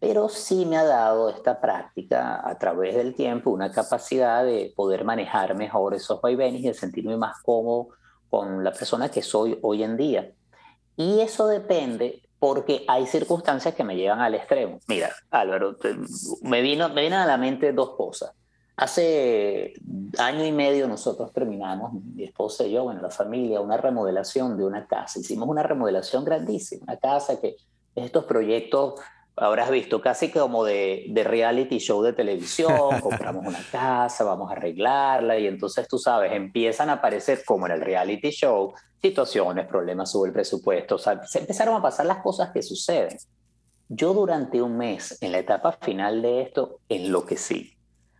Pero 0.00 0.28
sí 0.28 0.66
me 0.66 0.76
ha 0.76 0.84
dado 0.84 1.30
esta 1.30 1.60
práctica 1.60 2.46
a 2.46 2.58
través 2.58 2.94
del 2.94 3.14
tiempo 3.14 3.50
una 3.50 3.72
capacidad 3.72 4.44
de 4.44 4.72
poder 4.76 5.04
manejar 5.04 5.56
mejor 5.56 5.94
esos 5.94 6.20
vaivenes 6.20 6.60
y 6.60 6.66
de 6.66 6.74
sentirme 6.74 7.16
más 7.16 7.40
cómodo 7.42 7.88
con 8.28 8.62
la 8.62 8.72
persona 8.72 9.10
que 9.10 9.22
soy 9.22 9.58
hoy 9.62 9.82
en 9.82 9.96
día. 9.96 10.30
Y 10.96 11.20
eso 11.20 11.46
depende 11.46 12.23
porque 12.44 12.84
hay 12.88 13.06
circunstancias 13.06 13.74
que 13.74 13.84
me 13.84 13.96
llevan 13.96 14.20
al 14.20 14.34
extremo. 14.34 14.78
Mira, 14.86 15.10
Álvaro, 15.30 15.78
me, 16.42 16.60
vino, 16.60 16.90
me 16.90 17.00
vienen 17.00 17.20
a 17.20 17.24
la 17.24 17.38
mente 17.38 17.72
dos 17.72 17.96
cosas. 17.96 18.32
Hace 18.76 19.72
año 20.18 20.44
y 20.44 20.52
medio 20.52 20.86
nosotros 20.86 21.32
terminamos, 21.32 21.94
mi 21.94 22.24
esposa 22.24 22.64
y 22.64 22.72
yo, 22.72 22.84
bueno, 22.84 23.00
la 23.00 23.08
familia, 23.08 23.62
una 23.62 23.78
remodelación 23.78 24.58
de 24.58 24.66
una 24.66 24.86
casa. 24.86 25.20
Hicimos 25.20 25.48
una 25.48 25.62
remodelación 25.62 26.22
grandísima, 26.22 26.82
una 26.82 26.98
casa 26.98 27.40
que 27.40 27.56
estos 27.94 28.26
proyectos 28.26 29.00
habrás 29.36 29.70
visto 29.70 30.00
casi 30.00 30.30
como 30.30 30.64
de, 30.64 31.06
de, 31.08 31.24
reality 31.24 31.78
show 31.78 32.02
de 32.02 32.12
televisión, 32.12 32.72
compramos 33.00 33.44
una 33.46 33.62
casa, 33.70 34.24
vamos 34.24 34.50
a 34.50 34.54
arreglarla 34.54 35.38
y 35.38 35.46
entonces 35.46 35.88
tú 35.88 35.98
sabes, 35.98 36.32
empiezan 36.32 36.88
a 36.90 36.94
aparecer 36.94 37.44
como 37.44 37.66
en 37.66 37.72
el 37.72 37.80
reality 37.80 38.30
show 38.30 38.72
situaciones, 39.02 39.66
problemas 39.66 40.10
sobre 40.10 40.28
el 40.28 40.34
presupuesto, 40.34 40.94
o 40.94 40.98
sea, 40.98 41.24
se 41.24 41.40
empezaron 41.40 41.76
a 41.76 41.82
pasar 41.82 42.06
las 42.06 42.22
cosas 42.22 42.50
que 42.52 42.62
suceden. 42.62 43.18
Yo 43.88 44.14
durante 44.14 44.62
un 44.62 44.78
mes, 44.78 45.18
en 45.20 45.32
la 45.32 45.38
etapa 45.38 45.72
final 45.72 46.22
de 46.22 46.40
esto, 46.40 46.78
enloquecí. 46.88 47.74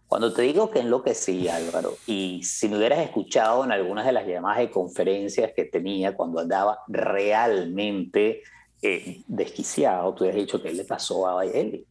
Cuando 0.06 0.32
te 0.32 0.42
digo 0.42 0.70
que 0.70 0.80
enloquecí, 0.80 1.48
Álvaro, 1.48 1.94
y 2.06 2.42
si 2.44 2.68
me 2.68 2.76
hubieras 2.76 2.98
escuchado 2.98 3.64
en 3.64 3.72
algunas 3.72 4.04
de 4.04 4.12
las 4.12 4.26
llamadas 4.26 4.58
de 4.58 4.70
conferencias 4.70 5.52
que 5.56 5.64
tenía 5.64 6.14
cuando 6.14 6.40
andaba 6.40 6.80
realmente 6.86 8.42
eh, 8.84 9.22
desquiciado, 9.26 10.12
tú 10.14 10.24
hubieras 10.24 10.40
dicho, 10.40 10.62
¿qué 10.62 10.72
le 10.72 10.84
pasó 10.84 11.38
a 11.38 11.44
él? 11.44 11.86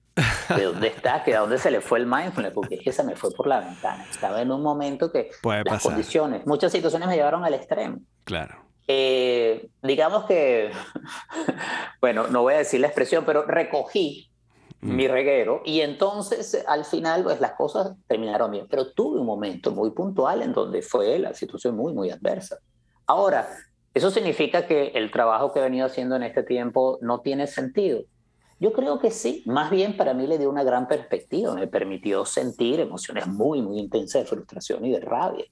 ¿De 0.55 0.63
dónde 0.63 0.87
está? 0.89 1.23
¿Que 1.23 1.35
¿A 1.35 1.39
dónde 1.39 1.57
se 1.57 1.71
le 1.71 1.81
fue 1.81 1.97
el 1.97 2.05
mindfulness? 2.05 2.53
Porque 2.53 2.75
es 2.75 2.81
que 2.81 2.91
se 2.91 3.03
me 3.03 3.15
fue 3.15 3.31
por 3.31 3.47
la 3.47 3.61
ventana. 3.61 4.05
Estaba 4.09 4.41
en 4.41 4.51
un 4.51 4.61
momento 4.61 5.11
que 5.11 5.31
las 5.65 5.81
condiciones, 5.81 6.45
muchas 6.45 6.71
situaciones 6.71 7.07
me 7.07 7.15
llevaron 7.15 7.43
al 7.43 7.55
extremo. 7.55 7.99
Claro. 8.23 8.55
Eh, 8.87 9.69
digamos 9.81 10.25
que, 10.25 10.71
bueno, 12.01 12.27
no 12.27 12.43
voy 12.43 12.53
a 12.53 12.57
decir 12.57 12.79
la 12.79 12.87
expresión, 12.87 13.23
pero 13.25 13.43
recogí 13.43 14.29
mm. 14.81 14.95
mi 14.95 15.07
reguero 15.07 15.61
y 15.65 15.81
entonces 15.81 16.63
al 16.67 16.85
final 16.85 17.23
pues 17.23 17.39
las 17.39 17.53
cosas 17.53 17.95
terminaron 18.07 18.51
bien, 18.51 18.67
pero 18.69 18.91
tuve 18.91 19.19
un 19.19 19.25
momento 19.25 19.71
muy 19.71 19.91
puntual 19.91 20.41
en 20.41 20.53
donde 20.53 20.81
fue 20.81 21.17
la 21.17 21.33
situación 21.33 21.75
muy, 21.75 21.93
muy 21.93 22.11
adversa. 22.11 22.57
Ahora, 23.07 23.49
¿eso 23.93 24.11
significa 24.11 24.65
que 24.67 24.87
el 24.95 25.11
trabajo 25.11 25.51
que 25.51 25.59
he 25.59 25.63
venido 25.63 25.85
haciendo 25.85 26.15
en 26.15 26.23
este 26.23 26.43
tiempo 26.43 26.99
no 27.01 27.21
tiene 27.21 27.47
sentido? 27.47 28.03
Yo 28.59 28.73
creo 28.73 28.99
que 28.99 29.11
sí, 29.11 29.43
más 29.45 29.71
bien 29.71 29.97
para 29.97 30.13
mí 30.13 30.27
le 30.27 30.37
dio 30.37 30.49
una 30.49 30.63
gran 30.63 30.87
perspectiva, 30.87 31.53
me 31.53 31.67
permitió 31.67 32.25
sentir 32.25 32.79
emociones 32.79 33.27
muy, 33.27 33.61
muy 33.61 33.79
intensas 33.79 34.23
de 34.23 34.27
frustración 34.27 34.85
y 34.85 34.91
de 34.91 34.99
rabia 34.99 35.45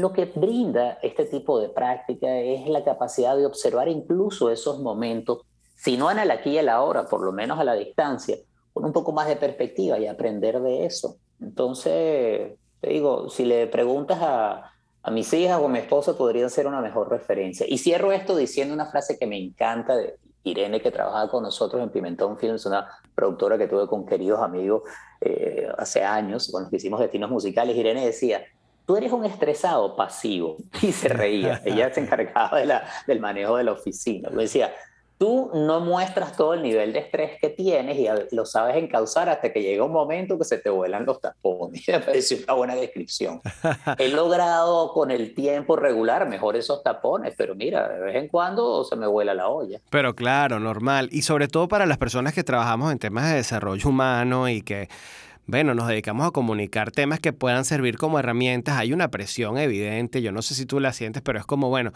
lo 0.00 0.12
que 0.12 0.26
brinda 0.26 0.98
este 1.02 1.24
tipo 1.24 1.60
de 1.60 1.68
práctica 1.68 2.38
es 2.38 2.68
la 2.68 2.84
capacidad 2.84 3.36
de 3.36 3.46
observar 3.46 3.88
incluso 3.88 4.50
esos 4.50 4.80
momentos, 4.80 5.42
si 5.76 5.96
no 5.96 6.10
en 6.10 6.18
el 6.18 6.30
aquí 6.30 6.50
y 6.50 6.58
el 6.58 6.68
ahora, 6.68 7.06
por 7.06 7.22
lo 7.22 7.32
menos 7.32 7.58
a 7.58 7.64
la 7.64 7.74
distancia, 7.74 8.36
con 8.72 8.84
un 8.84 8.92
poco 8.92 9.12
más 9.12 9.26
de 9.26 9.36
perspectiva 9.36 9.98
y 9.98 10.06
aprender 10.06 10.60
de 10.60 10.86
eso. 10.86 11.16
Entonces, 11.40 12.52
te 12.80 12.90
digo, 12.90 13.28
si 13.30 13.44
le 13.44 13.66
preguntas 13.66 14.18
a, 14.20 14.72
a 15.06 15.10
mis 15.12 15.32
hijas 15.34 15.60
o 15.60 15.66
a 15.66 15.68
mi 15.68 15.78
esposa, 15.78 16.18
podrían 16.18 16.50
ser 16.50 16.66
una 16.66 16.80
mejor 16.80 17.08
referencia. 17.08 17.64
Y 17.68 17.78
cierro 17.78 18.10
esto 18.10 18.36
diciendo 18.36 18.74
una 18.74 18.86
frase 18.86 19.16
que 19.16 19.24
me 19.24 19.38
encanta 19.38 19.96
de 19.96 20.16
Irene, 20.42 20.80
que 20.80 20.90
trabaja 20.90 21.30
con 21.30 21.44
nosotros 21.44 21.80
en 21.80 21.90
Pimentón 21.90 22.36
Films, 22.36 22.66
una 22.66 22.88
productora 23.14 23.56
que 23.56 23.68
tuve 23.68 23.86
con 23.86 24.04
queridos 24.04 24.40
amigos 24.40 24.82
eh, 25.20 25.68
hace 25.78 26.02
años, 26.02 26.50
con 26.50 26.64
los 26.64 26.72
hicimos 26.72 26.98
destinos 26.98 27.30
musicales. 27.30 27.76
Irene 27.76 28.04
decía, 28.04 28.44
tú 28.84 28.96
eres 28.96 29.12
un 29.12 29.24
estresado 29.24 29.94
pasivo. 29.94 30.56
Y 30.82 30.90
se 30.90 31.08
reía. 31.08 31.62
Ella 31.64 31.94
se 31.94 32.00
encargaba 32.00 32.58
del 33.06 33.20
manejo 33.20 33.58
de 33.58 33.62
la 33.62 33.72
oficina. 33.74 34.28
Le 34.30 34.42
decía, 34.42 34.74
tú 35.18 35.50
no 35.54 35.80
muestras 35.80 36.36
todo 36.36 36.54
el 36.54 36.62
nivel 36.62 36.92
de 36.92 37.00
estrés 37.00 37.32
que 37.40 37.48
tienes 37.48 37.98
y 37.98 38.34
lo 38.34 38.44
sabes 38.44 38.76
encauzar 38.76 39.28
hasta 39.28 39.52
que 39.52 39.62
llega 39.62 39.84
un 39.84 39.92
momento 39.92 40.38
que 40.38 40.44
se 40.44 40.58
te 40.58 40.70
vuelan 40.70 41.06
los 41.06 41.20
tapones. 41.20 41.82
Me 41.88 42.00
pareció 42.00 42.38
una 42.44 42.54
buena 42.54 42.74
descripción. 42.74 43.40
He 43.98 44.08
logrado 44.08 44.92
con 44.92 45.10
el 45.10 45.34
tiempo 45.34 45.76
regular 45.76 46.28
mejor 46.28 46.56
esos 46.56 46.82
tapones, 46.82 47.34
pero 47.36 47.54
mira, 47.54 47.88
de 47.88 48.00
vez 48.00 48.16
en 48.16 48.28
cuando 48.28 48.84
se 48.84 48.96
me 48.96 49.06
vuela 49.06 49.34
la 49.34 49.48
olla. 49.48 49.80
Pero 49.90 50.14
claro, 50.14 50.60
normal. 50.60 51.08
Y 51.12 51.22
sobre 51.22 51.48
todo 51.48 51.68
para 51.68 51.86
las 51.86 51.98
personas 51.98 52.34
que 52.34 52.44
trabajamos 52.44 52.92
en 52.92 52.98
temas 52.98 53.30
de 53.30 53.36
desarrollo 53.36 53.88
humano 53.88 54.48
y 54.48 54.62
que 54.62 54.88
bueno, 55.46 55.74
nos 55.74 55.86
dedicamos 55.86 56.26
a 56.26 56.32
comunicar 56.32 56.90
temas 56.90 57.20
que 57.20 57.32
puedan 57.32 57.64
servir 57.64 57.98
como 57.98 58.18
herramientas. 58.18 58.76
Hay 58.78 58.92
una 58.92 59.10
presión 59.10 59.58
evidente, 59.58 60.20
yo 60.20 60.32
no 60.32 60.42
sé 60.42 60.54
si 60.54 60.66
tú 60.66 60.80
la 60.80 60.92
sientes, 60.92 61.22
pero 61.22 61.38
es 61.38 61.46
como, 61.46 61.68
bueno, 61.68 61.92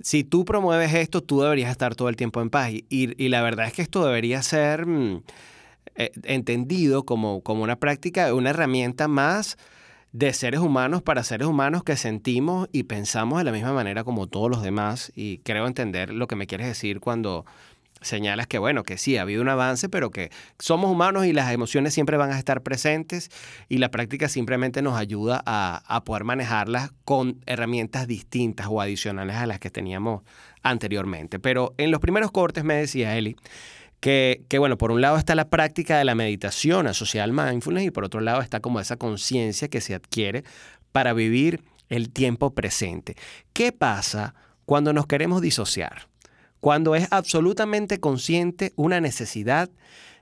si 0.00 0.22
tú 0.22 0.44
promueves 0.44 0.92
esto, 0.92 1.22
tú 1.22 1.40
deberías 1.40 1.70
estar 1.70 1.94
todo 1.94 2.10
el 2.10 2.16
tiempo 2.16 2.42
en 2.42 2.50
paz. 2.50 2.70
Y, 2.72 3.28
la 3.28 3.42
verdad 3.42 3.66
es 3.66 3.72
que 3.72 3.82
esto 3.82 4.04
debería 4.04 4.42
ser 4.42 4.86
mm, 4.86 5.22
eh, 5.96 6.10
entendido 6.24 7.04
como, 7.04 7.40
como 7.42 7.62
una 7.62 7.76
práctica, 7.76 8.34
una 8.34 8.50
herramienta 8.50 9.08
más 9.08 9.56
de 10.12 10.32
seres 10.32 10.60
humanos 10.60 11.02
para 11.02 11.22
seres 11.22 11.46
humanos 11.46 11.84
que 11.84 11.96
sentimos 11.96 12.68
y 12.72 12.82
pensamos 12.82 13.38
de 13.38 13.44
la 13.44 13.52
misma 13.52 13.72
manera 13.72 14.04
como 14.04 14.26
todos 14.26 14.50
los 14.50 14.62
demás. 14.62 15.10
Y 15.14 15.38
creo 15.38 15.66
entender 15.66 16.12
lo 16.12 16.26
que 16.26 16.36
me 16.36 16.46
quieres 16.46 16.66
decir 16.66 17.00
cuando 17.00 17.46
señalas 18.00 18.46
que, 18.46 18.58
bueno, 18.58 18.82
que 18.82 18.96
sí, 18.98 19.16
ha 19.16 19.22
habido 19.22 19.42
un 19.42 19.48
avance, 19.48 19.88
pero 19.88 20.10
que 20.10 20.30
somos 20.58 20.90
humanos 20.90 21.26
y 21.26 21.32
las 21.32 21.52
emociones 21.52 21.94
siempre 21.94 22.16
van 22.16 22.32
a 22.32 22.38
estar 22.38 22.62
presentes 22.62 23.30
y 23.68 23.78
la 23.78 23.90
práctica 23.90 24.28
simplemente 24.28 24.82
nos 24.82 24.96
ayuda 24.96 25.42
a, 25.44 26.02
poder 26.04 26.24
manejarlas 26.24 26.92
con 27.04 27.40
herramientas 27.46 28.06
distintas 28.06 28.68
o 28.70 28.80
adicionales 28.80 29.36
a 29.36 29.46
las 29.46 29.60
que 29.60 29.70
teníamos 29.70 30.22
anteriormente. 30.62 31.38
Pero 31.38 31.74
en 31.76 31.90
los 31.90 32.00
primeros 32.00 32.30
cortes 32.30 32.64
me 32.64 32.74
decía 32.74 33.16
Eli 33.16 33.36
que, 34.00 34.42
que, 34.48 34.58
bueno, 34.58 34.78
por 34.78 34.92
un 34.92 35.02
lado 35.02 35.18
está 35.18 35.34
la 35.34 35.50
práctica 35.50 35.98
de 35.98 36.04
la 36.04 36.14
meditación 36.14 36.86
asociada 36.86 37.24
al 37.24 37.32
mindfulness 37.32 37.84
y 37.84 37.90
por 37.90 38.04
otro 38.04 38.20
lado 38.20 38.40
está 38.40 38.60
como 38.60 38.80
esa 38.80 38.96
conciencia 38.96 39.68
que 39.68 39.82
se 39.82 39.94
adquiere 39.94 40.44
para 40.92 41.12
vivir 41.12 41.62
el 41.90 42.10
tiempo 42.10 42.54
presente. 42.54 43.16
¿Qué 43.52 43.72
pasa 43.72 44.34
cuando 44.64 44.92
nos 44.92 45.06
queremos 45.06 45.42
disociar? 45.42 46.09
Cuando 46.60 46.94
es 46.94 47.08
absolutamente 47.10 48.00
consciente 48.00 48.72
una 48.76 49.00
necesidad 49.00 49.70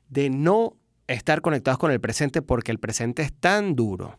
de 0.08 0.30
no 0.30 0.76
estar 1.06 1.40
conectados 1.40 1.78
con 1.78 1.90
el 1.90 2.00
presente 2.00 2.42
porque 2.42 2.70
el 2.70 2.78
presente 2.78 3.22
es 3.22 3.32
tan 3.32 3.74
duro, 3.74 4.18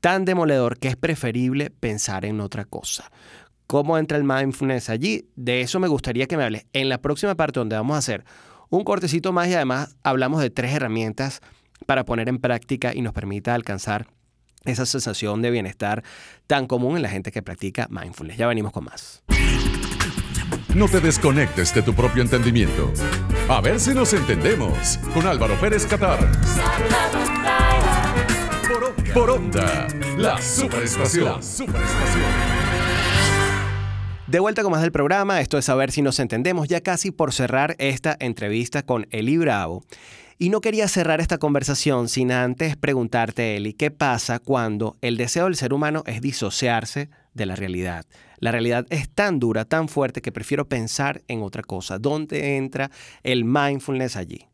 tan 0.00 0.24
demoledor 0.24 0.78
que 0.78 0.88
es 0.88 0.96
preferible 0.96 1.70
pensar 1.70 2.24
en 2.24 2.40
otra 2.40 2.64
cosa. 2.64 3.10
¿Cómo 3.66 3.98
entra 3.98 4.16
el 4.16 4.24
mindfulness 4.24 4.90
allí? 4.90 5.28
De 5.34 5.60
eso 5.60 5.80
me 5.80 5.88
gustaría 5.88 6.26
que 6.26 6.36
me 6.36 6.44
hables 6.44 6.66
en 6.72 6.88
la 6.88 6.98
próxima 6.98 7.34
parte 7.34 7.60
donde 7.60 7.76
vamos 7.76 7.96
a 7.96 7.98
hacer 7.98 8.24
un 8.68 8.84
cortecito 8.84 9.32
más 9.32 9.48
y 9.48 9.54
además 9.54 9.96
hablamos 10.02 10.40
de 10.40 10.50
tres 10.50 10.72
herramientas 10.72 11.40
para 11.86 12.04
poner 12.04 12.28
en 12.28 12.38
práctica 12.38 12.94
y 12.94 13.02
nos 13.02 13.12
permita 13.12 13.54
alcanzar 13.54 14.08
esa 14.64 14.86
sensación 14.86 15.42
de 15.42 15.50
bienestar 15.50 16.02
tan 16.46 16.66
común 16.66 16.96
en 16.96 17.02
la 17.02 17.08
gente 17.08 17.30
que 17.30 17.42
practica 17.42 17.86
mindfulness. 17.90 18.36
Ya 18.36 18.46
venimos 18.46 18.72
con 18.72 18.84
más. 18.84 19.22
No 20.76 20.86
te 20.88 21.00
desconectes 21.00 21.72
de 21.74 21.80
tu 21.80 21.94
propio 21.94 22.20
entendimiento. 22.20 22.92
A 23.48 23.62
ver 23.62 23.80
si 23.80 23.94
nos 23.94 24.12
entendemos 24.12 24.98
con 25.14 25.26
Álvaro 25.26 25.58
Pérez 25.58 25.86
Catar. 25.86 26.30
Por, 29.14 29.30
onda, 29.30 29.88
la 30.18 30.38
superestación. 30.38 31.40
De 34.26 34.38
vuelta 34.38 34.62
con 34.62 34.70
más 34.70 34.82
del 34.82 34.92
programa, 34.92 35.40
esto 35.40 35.56
es 35.56 35.66
a 35.70 35.74
ver 35.74 35.90
si 35.92 36.02
nos 36.02 36.18
entendemos, 36.18 36.68
ya 36.68 36.82
casi 36.82 37.10
por 37.10 37.32
cerrar 37.32 37.74
esta 37.78 38.14
entrevista 38.20 38.82
con 38.82 39.06
Eli 39.10 39.38
Bravo. 39.38 39.82
Y 40.36 40.50
no 40.50 40.60
quería 40.60 40.88
cerrar 40.88 41.22
esta 41.22 41.38
conversación 41.38 42.10
sin 42.10 42.30
antes 42.32 42.76
preguntarte, 42.76 43.56
Eli, 43.56 43.72
¿qué 43.72 43.90
pasa 43.90 44.40
cuando 44.40 44.98
el 45.00 45.16
deseo 45.16 45.44
del 45.44 45.56
ser 45.56 45.72
humano 45.72 46.02
es 46.04 46.20
disociarse 46.20 47.08
de 47.32 47.46
la 47.46 47.56
realidad? 47.56 48.04
La 48.38 48.52
realidad 48.52 48.86
es 48.90 49.08
tan 49.08 49.38
dura, 49.38 49.64
tan 49.64 49.88
fuerte 49.88 50.22
que 50.22 50.32
prefiero 50.32 50.68
pensar 50.68 51.22
en 51.28 51.42
otra 51.42 51.62
cosa. 51.62 51.98
¿Dónde 51.98 52.56
entra 52.56 52.90
el 53.22 53.44
mindfulness 53.44 54.16
allí? 54.16 54.46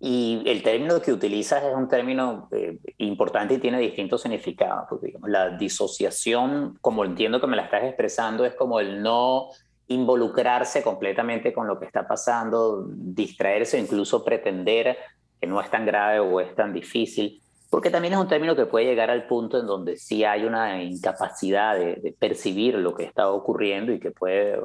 Y 0.00 0.42
el 0.46 0.64
término 0.64 1.00
que 1.00 1.12
utilizas 1.12 1.62
es 1.62 1.74
un 1.74 1.88
término 1.88 2.48
eh, 2.50 2.78
importante 2.98 3.54
y 3.54 3.58
tiene 3.58 3.78
distintos 3.78 4.22
significados. 4.22 4.88
la 5.26 5.56
disociación, 5.56 6.76
como 6.80 7.04
entiendo 7.04 7.40
que 7.40 7.46
me 7.46 7.56
la 7.56 7.62
estás 7.62 7.84
expresando, 7.84 8.44
es 8.44 8.54
como 8.54 8.80
el 8.80 9.00
no 9.00 9.50
involucrarse 9.86 10.82
completamente 10.82 11.52
con 11.52 11.66
lo 11.66 11.78
que 11.78 11.86
está 11.86 12.06
pasando, 12.06 12.84
distraerse 12.88 13.78
incluso 13.78 14.24
pretender 14.24 14.96
que 15.40 15.46
no 15.46 15.60
es 15.60 15.70
tan 15.70 15.84
grave 15.84 16.20
o 16.20 16.40
es 16.40 16.54
tan 16.54 16.72
difícil 16.72 17.41
porque 17.72 17.88
también 17.88 18.12
es 18.12 18.20
un 18.20 18.28
término 18.28 18.54
que 18.54 18.66
puede 18.66 18.84
llegar 18.84 19.08
al 19.08 19.26
punto 19.26 19.58
en 19.58 19.66
donde 19.66 19.96
sí 19.96 20.24
hay 20.24 20.44
una 20.44 20.82
incapacidad 20.82 21.74
de, 21.74 22.14
percibir 22.18 22.74
lo 22.74 22.94
que 22.94 23.04
está 23.04 23.30
ocurriendo 23.30 23.92
y 23.92 23.98
que 23.98 24.10
puede 24.10 24.60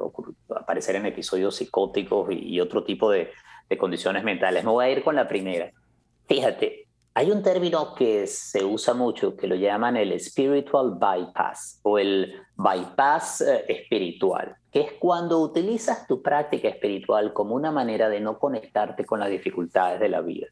aparecer 0.54 0.94
en 0.94 1.06
episodios 1.06 1.56
psicóticos 1.56 2.28
y, 2.30 2.60
otro 2.60 2.84
tipo 2.84 3.10
de, 3.10 3.30
condiciones 3.78 4.24
mentales. 4.24 4.62
Me 4.62 4.70
voy 4.70 4.84
a 4.84 4.90
ir 4.90 5.02
con 5.02 5.16
la 5.16 5.26
primera. 5.26 5.72
Fíjate, 6.26 6.86
hay 7.14 7.30
un 7.30 7.42
término 7.42 7.94
que 7.94 8.26
se 8.26 8.62
usa 8.62 8.92
mucho 8.92 9.38
que 9.38 9.46
lo 9.46 9.54
llaman 9.54 9.96
el 9.96 10.20
spiritual 10.20 10.98
bypass 11.00 11.80
o 11.84 11.98
el 11.98 12.34
bypass 12.56 13.40
eh, 13.40 13.64
espiritual, 13.68 14.54
que 14.70 14.80
es 14.80 14.92
cuando 14.98 15.38
utilizas 15.38 16.06
tu 16.06 16.20
práctica 16.20 16.68
espiritual 16.68 17.32
como 17.32 17.54
una 17.54 17.72
manera 17.72 18.10
de 18.10 18.20
no 18.20 18.38
conectarte 18.38 19.06
con 19.06 19.18
las 19.18 19.30
dificultades 19.30 19.98
de 19.98 20.10
la 20.10 20.20
vida. 20.20 20.48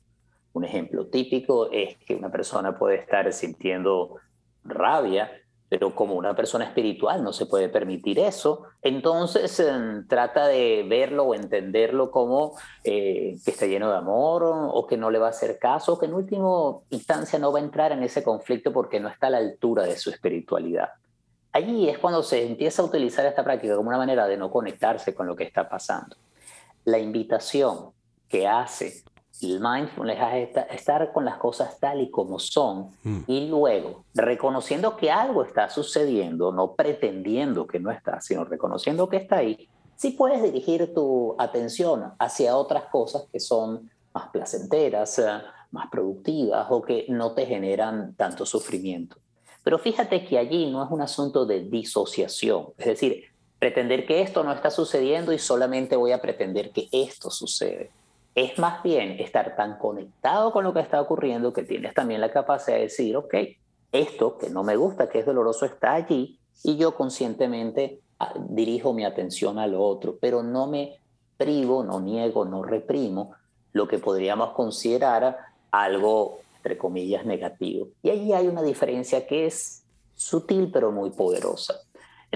Un 0.56 0.64
ejemplo 0.64 1.04
típico 1.08 1.70
es 1.70 1.98
que 1.98 2.14
una 2.14 2.32
persona 2.32 2.78
puede 2.78 2.96
estar 2.96 3.30
sintiendo 3.34 4.16
rabia, 4.64 5.30
pero 5.68 5.94
como 5.94 6.14
una 6.14 6.34
persona 6.34 6.64
espiritual 6.64 7.22
no 7.22 7.34
se 7.34 7.44
puede 7.44 7.68
permitir 7.68 8.18
eso, 8.18 8.62
entonces 8.80 9.60
em, 9.60 10.08
trata 10.08 10.46
de 10.46 10.86
verlo 10.88 11.24
o 11.24 11.34
entenderlo 11.34 12.10
como 12.10 12.54
eh, 12.84 13.36
que 13.44 13.50
está 13.50 13.66
lleno 13.66 13.90
de 13.90 13.98
amor 13.98 14.44
o, 14.46 14.86
que 14.86 14.96
no 14.96 15.10
le 15.10 15.18
va 15.18 15.26
a 15.26 15.30
hacer 15.30 15.58
caso, 15.58 15.92
o 15.92 15.98
que 15.98 16.06
en 16.06 16.14
última 16.14 16.78
instancia 16.88 17.38
no 17.38 17.52
va 17.52 17.58
a 17.58 17.62
entrar 17.62 17.92
en 17.92 18.02
ese 18.02 18.22
conflicto 18.22 18.72
porque 18.72 18.98
no 18.98 19.10
está 19.10 19.26
a 19.26 19.30
la 19.30 19.38
altura 19.38 19.82
de 19.82 19.98
su 19.98 20.08
espiritualidad. 20.08 20.88
Allí 21.52 21.90
es 21.90 21.98
cuando 21.98 22.22
se 22.22 22.46
empieza 22.46 22.80
a 22.80 22.86
utilizar 22.86 23.26
esta 23.26 23.44
práctica 23.44 23.76
como 23.76 23.90
una 23.90 23.98
manera 23.98 24.26
de 24.26 24.38
no 24.38 24.50
conectarse 24.50 25.14
con 25.14 25.26
lo 25.26 25.36
que 25.36 25.44
está 25.44 25.68
pasando. 25.68 26.16
La 26.86 26.98
invitación 26.98 27.90
que 28.26 28.48
hace 28.48 29.04
el 29.42 29.60
mindfulness 29.60 30.18
es 30.34 30.64
estar 30.70 31.12
con 31.12 31.24
las 31.24 31.36
cosas 31.36 31.78
tal 31.78 32.00
y 32.00 32.10
como 32.10 32.38
son 32.38 32.90
mm. 33.02 33.20
y 33.26 33.48
luego 33.48 34.04
reconociendo 34.14 34.96
que 34.96 35.10
algo 35.10 35.42
está 35.42 35.68
sucediendo, 35.68 36.52
no 36.52 36.72
pretendiendo 36.74 37.66
que 37.66 37.78
no 37.78 37.90
está, 37.90 38.20
sino 38.20 38.44
reconociendo 38.44 39.08
que 39.08 39.18
está 39.18 39.38
ahí, 39.38 39.68
sí 39.96 40.10
puedes 40.12 40.42
dirigir 40.42 40.94
tu 40.94 41.34
atención 41.38 42.12
hacia 42.18 42.56
otras 42.56 42.84
cosas 42.84 43.24
que 43.30 43.40
son 43.40 43.90
más 44.14 44.28
placenteras, 44.28 45.18
eh, 45.18 45.26
más 45.70 45.88
productivas 45.90 46.66
o 46.70 46.80
que 46.80 47.06
no 47.08 47.32
te 47.32 47.44
generan 47.44 48.14
tanto 48.14 48.46
sufrimiento. 48.46 49.16
Pero 49.62 49.78
fíjate 49.78 50.24
que 50.24 50.38
allí 50.38 50.70
no 50.70 50.82
es 50.82 50.90
un 50.90 51.02
asunto 51.02 51.44
de 51.44 51.60
disociación, 51.60 52.68
es 52.78 52.86
decir, 52.86 53.24
pretender 53.58 54.06
que 54.06 54.22
esto 54.22 54.44
no 54.44 54.52
está 54.52 54.70
sucediendo 54.70 55.32
y 55.32 55.38
solamente 55.38 55.96
voy 55.96 56.12
a 56.12 56.20
pretender 56.22 56.70
que 56.70 56.88
esto 56.92 57.30
sucede 57.30 57.90
es 58.36 58.58
más 58.58 58.82
bien 58.82 59.12
estar 59.18 59.56
tan 59.56 59.78
conectado 59.78 60.52
con 60.52 60.62
lo 60.62 60.74
que 60.74 60.80
está 60.80 61.00
ocurriendo 61.00 61.54
que 61.54 61.62
tienes 61.62 61.94
también 61.94 62.20
la 62.20 62.30
capacidad 62.30 62.76
de 62.76 62.82
decir, 62.82 63.16
ok, 63.16 63.34
esto 63.92 64.36
que 64.36 64.50
no 64.50 64.62
me 64.62 64.76
gusta, 64.76 65.08
que 65.08 65.20
es 65.20 65.26
doloroso, 65.26 65.64
está 65.64 65.94
allí 65.94 66.38
y 66.62 66.76
yo 66.76 66.94
conscientemente 66.94 67.98
ah, 68.20 68.34
dirijo 68.36 68.92
mi 68.92 69.06
atención 69.06 69.58
a 69.58 69.66
lo 69.66 69.82
otro, 69.82 70.18
pero 70.20 70.42
no 70.42 70.66
me 70.66 70.98
privo, 71.38 71.82
no 71.82 71.98
niego, 71.98 72.44
no 72.44 72.62
reprimo 72.62 73.32
lo 73.72 73.88
que 73.88 73.98
podríamos 73.98 74.50
considerar 74.50 75.38
algo, 75.70 76.40
entre 76.56 76.76
comillas, 76.76 77.24
negativo. 77.24 77.88
Y 78.02 78.10
allí 78.10 78.34
hay 78.34 78.48
una 78.48 78.62
diferencia 78.62 79.26
que 79.26 79.46
es 79.46 79.82
sutil 80.14 80.70
pero 80.70 80.92
muy 80.92 81.10
poderosa. 81.10 81.80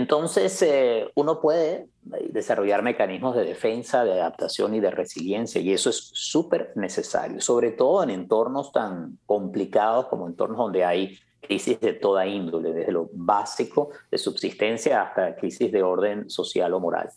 Entonces, 0.00 0.62
eh, 0.62 1.10
uno 1.14 1.42
puede 1.42 1.88
desarrollar 2.30 2.82
mecanismos 2.82 3.36
de 3.36 3.44
defensa, 3.44 4.02
de 4.02 4.12
adaptación 4.12 4.74
y 4.74 4.80
de 4.80 4.90
resiliencia, 4.90 5.60
y 5.60 5.74
eso 5.74 5.90
es 5.90 6.10
súper 6.14 6.72
necesario, 6.74 7.42
sobre 7.42 7.72
todo 7.72 8.02
en 8.02 8.08
entornos 8.08 8.72
tan 8.72 9.18
complicados 9.26 10.06
como 10.06 10.26
entornos 10.26 10.56
donde 10.56 10.86
hay 10.86 11.18
crisis 11.42 11.78
de 11.80 11.92
toda 11.92 12.26
índole, 12.26 12.72
desde 12.72 12.92
lo 12.92 13.10
básico 13.12 13.90
de 14.10 14.16
subsistencia 14.16 15.02
hasta 15.02 15.36
crisis 15.36 15.70
de 15.70 15.82
orden 15.82 16.30
social 16.30 16.72
o 16.72 16.80
moral. 16.80 17.10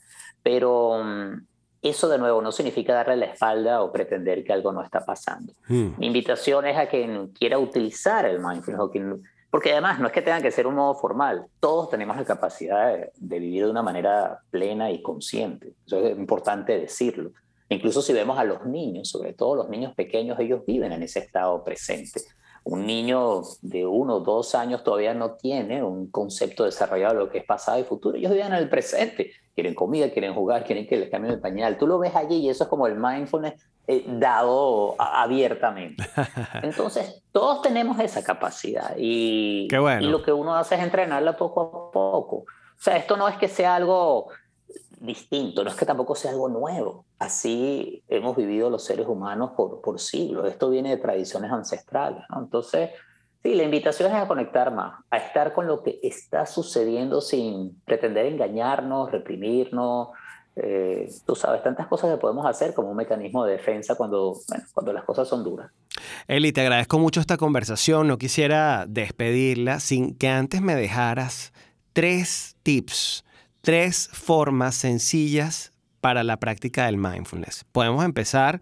Pero 0.44 1.02
mm, 1.02 1.46
eso 1.84 2.10
de 2.10 2.18
nuevo 2.18 2.42
no 2.42 2.52
significa 2.52 2.94
darle 2.94 3.16
la 3.16 3.28
espalda 3.28 3.82
o 3.82 3.94
pretender 3.94 4.44
que 4.44 4.52
algo 4.52 4.74
no 4.74 4.84
está 4.84 5.06
pasando. 5.06 5.54
Hmm. 5.70 5.92
Mi 5.98 6.08
invitación 6.08 6.66
es 6.66 6.78
a 6.78 6.88
quien 6.88 7.28
quiera 7.28 7.58
utilizar 7.60 8.26
el 8.26 8.40
mindfulness 8.40 8.82
o 8.82 8.92
quien 8.92 9.24
porque 9.54 9.72
además 9.72 10.00
no 10.00 10.08
es 10.08 10.14
que 10.14 10.24
tengan 10.24 10.42
que 10.42 10.50
ser 10.50 10.66
un 10.66 10.74
modo 10.74 10.96
formal, 10.96 11.46
todos 11.60 11.88
tenemos 11.88 12.18
la 12.18 12.26
capacidad 12.26 12.92
de, 13.14 13.40
vivir 13.40 13.66
de 13.66 13.70
una 13.70 13.84
manera 13.84 14.40
plena 14.50 14.90
y 14.90 15.04
consciente. 15.04 15.76
Eso 15.86 16.00
es 16.00 16.18
importante 16.18 16.80
decirlo. 16.80 17.30
Incluso 17.70 18.02
si 18.02 18.14
vemos 18.14 18.40
a 18.40 18.46
los 18.46 18.66
niños, 18.66 19.10
sobre 19.10 19.34
todo 19.34 19.54
los 19.58 19.70
niños 19.70 19.94
pequeños, 19.94 20.40
ellos 20.40 20.66
viven 20.66 20.92
en 20.92 21.04
ese 21.04 21.20
estado 21.20 21.64
presente. 21.64 22.22
Un 22.64 22.88
niño 22.88 23.44
de 23.62 23.86
uno 23.86 24.16
o 24.16 24.20
dos 24.22 24.56
años 24.56 24.84
todavía 24.84 25.14
no 25.14 25.36
tiene 25.36 25.84
un 25.84 26.10
concepto 26.10 26.64
desarrollado 26.64 27.14
de 27.14 27.20
lo 27.20 27.30
que 27.30 27.38
es 27.38 27.46
pasado 27.46 27.78
y 27.78 27.84
futuro. 27.84 28.18
Ellos 28.18 28.32
viven 28.32 28.48
en 28.48 28.54
el 28.54 28.70
presente. 28.70 29.34
Quieren 29.54 29.76
comida, 29.76 30.10
quieren 30.10 30.34
jugar, 30.34 30.66
quieren 30.66 30.88
que 30.88 30.98
les 30.98 31.12
cambien 31.12 31.36
el 31.36 31.40
pañal. 31.40 31.78
Tú 31.78 31.86
lo 31.86 32.00
ves 32.00 32.16
allí 32.16 32.38
y 32.38 32.50
eso 32.50 32.64
es 32.64 32.70
como 32.72 32.88
el 32.88 32.96
mindfulness 32.96 33.54
eh, 33.88 34.04
dado 34.08 34.96
abiertamente. 34.98 36.04
Entonces, 36.64 37.24
todos 37.32 37.62
tenemos 37.62 38.00
esa 38.00 38.24
capacidad 38.24 38.96
y, 38.98 39.68
y 39.70 40.06
lo 40.06 40.24
que 40.24 40.32
uno 40.32 40.56
hace 40.56 40.76
es 40.76 40.82
entrenarla 40.82 41.36
poco 41.36 41.62
a 41.62 41.92
poco. 41.92 42.36
O 42.38 42.82
sea, 42.84 42.98
esto 42.98 43.18
no 43.18 43.28
es 43.28 43.38
que 43.38 43.48
sea 43.48 43.76
algo 43.76 44.30
distinto, 45.00 45.64
no 45.64 45.70
es 45.70 45.76
que 45.76 45.86
tampoco 45.86 46.16
sea 46.16 46.32
algo 46.32 46.50
nuevo. 46.50 47.06
Así 47.20 48.04
hemos 48.08 48.36
vivido 48.38 48.70
los 48.70 48.84
seres 48.84 49.08
humanos 49.08 49.52
por, 49.56 49.82
por 49.82 50.00
siglos. 50.00 50.48
Esto 50.48 50.70
viene 50.70 50.90
de 50.90 50.98
tradiciones 50.98 51.52
ancestrales. 51.52 52.24
Entonces, 52.36 52.92
Sí, 53.44 53.56
la 53.56 53.64
invitación 53.64 54.10
es 54.10 54.18
a 54.18 54.28
conectar 54.28 54.74
más, 54.74 55.02
a 55.10 55.18
estar 55.18 55.54
con 55.54 55.68
lo 55.68 55.84
que 55.84 56.00
está 56.02 56.46
sucediendo 56.46 57.20
sin 57.20 57.78
pretender 57.82 58.26
engañarnos, 58.26 59.12
reprimirnos. 59.12 60.10
Eh, 60.56 61.10
tú 61.26 61.36
sabes, 61.36 61.64
tantas 61.64 61.88
cosas 61.88 62.12
que 62.12 62.18
podemos 62.18 62.46
hacer 62.46 62.74
como 62.74 62.92
un 62.92 62.98
mecanismo 62.98 63.44
de 63.46 63.54
defensa 63.54 63.96
cuando, 63.96 64.38
cuando 64.74 64.94
las 64.94 65.04
cosas 65.04 65.28
son 65.28 65.44
duras. 65.44 65.72
Eli, 66.28 66.52
te 66.52 66.62
agradezco 66.62 67.00
mucho 67.00 67.20
esta 67.20 67.38
conversación. 67.38 68.08
No 68.08 68.18
quisiera 68.18 68.86
despedirla 68.88 69.80
sin 69.80 70.16
que 70.16 70.30
antes 70.30 70.62
me 70.62 70.76
dejaras 70.76 71.54
tres 71.94 72.56
tips, 72.64 73.26
tres 73.62 74.10
formas 74.12 74.76
sencillas 74.76 75.72
para 76.02 76.24
la 76.24 76.38
práctica 76.38 76.86
del 76.86 76.98
mindfulness. 76.98 77.66
Podemos 77.72 78.04
empezar 78.04 78.62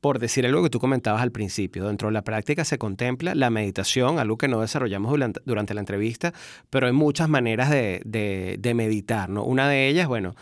por 0.00 0.18
decir 0.20 0.46
algo 0.46 0.62
que 0.62 0.70
tú 0.70 0.78
comentabas 0.78 1.22
al 1.22 1.32
principio. 1.32 1.88
Dentro 1.88 2.08
de 2.08 2.12
la 2.12 2.22
práctica 2.22 2.64
se 2.64 2.78
contempla 2.78 3.34
la 3.34 3.50
meditación, 3.50 4.18
algo 4.18 4.38
que 4.38 4.46
no 4.46 4.60
desarrollamos 4.60 5.10
durante, 5.44 5.74
la 5.74 5.80
entrevista, 5.80 6.32
pero 6.70 6.86
hay 6.86 6.92
muchas 6.92 7.28
maneras 7.28 7.70
de, 7.70 8.72
meditar. 8.76 9.28
¿no? 9.28 9.42
Una 9.42 9.68
de 9.68 9.88
ellas, 9.88 10.06
bueno, 10.06 10.36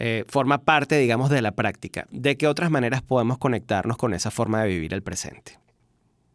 eh, 0.00 0.24
forma 0.26 0.58
parte, 0.58 0.96
digamos, 0.96 1.30
de 1.30 1.42
la 1.42 1.52
práctica. 1.52 2.06
¿De 2.10 2.36
qué 2.36 2.48
otras 2.48 2.70
maneras 2.70 3.02
podemos 3.02 3.38
conectarnos 3.38 3.96
con 3.96 4.12
esa 4.12 4.32
forma 4.32 4.62
de 4.62 4.68
vivir 4.68 4.92
el 4.92 5.02
presente? 5.02 5.58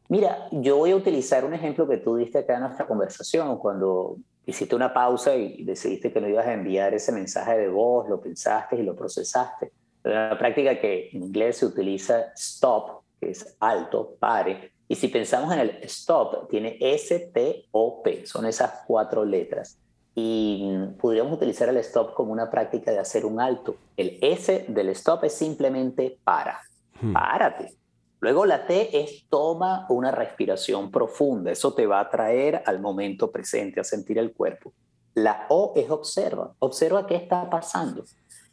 Mira, 0.07 0.47
yo 0.51 0.77
voy 0.77 0.91
a 0.91 0.95
utilizar 0.95 1.43
un 1.43 1.53
ejemplo 1.53 1.87
que 1.87 1.97
tú 1.97 2.15
diste 2.15 2.37
acá 2.37 2.55
en 2.55 2.61
nuestra 2.61 2.87
conversación, 2.87 3.57
cuando 3.57 4.17
hiciste 4.45 4.75
una 4.75 4.93
pausa 4.93 5.35
y 5.35 5.63
decidiste 5.63 6.13
que 6.13 6.21
no 6.21 6.29
ibas 6.29 6.45
a 6.45 6.53
enviar 6.53 6.93
ese 6.93 7.11
mensaje 7.11 7.57
de 7.57 7.67
voz, 7.67 8.07
lo 8.07 8.21
pensaste 8.21 8.77
y 8.77 8.83
lo 8.83 8.95
procesaste 8.95 9.71
una 10.05 10.37
práctica 10.37 10.79
que 10.79 11.09
en 11.11 11.23
inglés 11.23 11.57
se 11.57 11.65
utiliza 11.65 12.31
stop, 12.35 13.01
que 13.19 13.31
es 13.31 13.55
alto, 13.59 14.15
pare. 14.19 14.73
Y 14.87 14.95
si 14.95 15.07
pensamos 15.07 15.51
en 15.53 15.59
el 15.59 15.69
stop, 15.83 16.47
tiene 16.49 16.77
S-T-O-P, 16.79 18.25
son 18.25 18.45
esas 18.45 18.83
cuatro 18.85 19.25
letras. 19.25 19.79
Y 20.15 20.71
podríamos 20.99 21.33
utilizar 21.33 21.67
el 21.67 21.77
stop 21.77 22.13
como 22.13 22.31
una 22.31 22.49
práctica 22.49 22.91
de 22.91 22.99
hacer 22.99 23.25
un 23.25 23.41
alto. 23.41 23.75
El 23.97 24.17
S 24.21 24.65
del 24.69 24.89
stop 24.89 25.25
es 25.25 25.33
simplemente 25.33 26.17
para, 26.23 26.61
hmm. 27.01 27.13
párate. 27.13 27.75
Luego 28.21 28.45
la 28.45 28.65
T 28.65 28.97
es 28.97 29.25
toma 29.29 29.85
una 29.89 30.11
respiración 30.11 30.89
profunda. 30.89 31.51
Eso 31.51 31.73
te 31.73 31.85
va 31.85 31.99
a 31.99 32.09
traer 32.09 32.63
al 32.65 32.79
momento 32.79 33.29
presente, 33.29 33.81
a 33.81 33.83
sentir 33.83 34.17
el 34.17 34.33
cuerpo. 34.33 34.71
La 35.13 35.45
O 35.49 35.73
es 35.75 35.89
observa. 35.89 36.53
Observa 36.59 37.05
qué 37.05 37.15
está 37.15 37.49
pasando. 37.49 38.05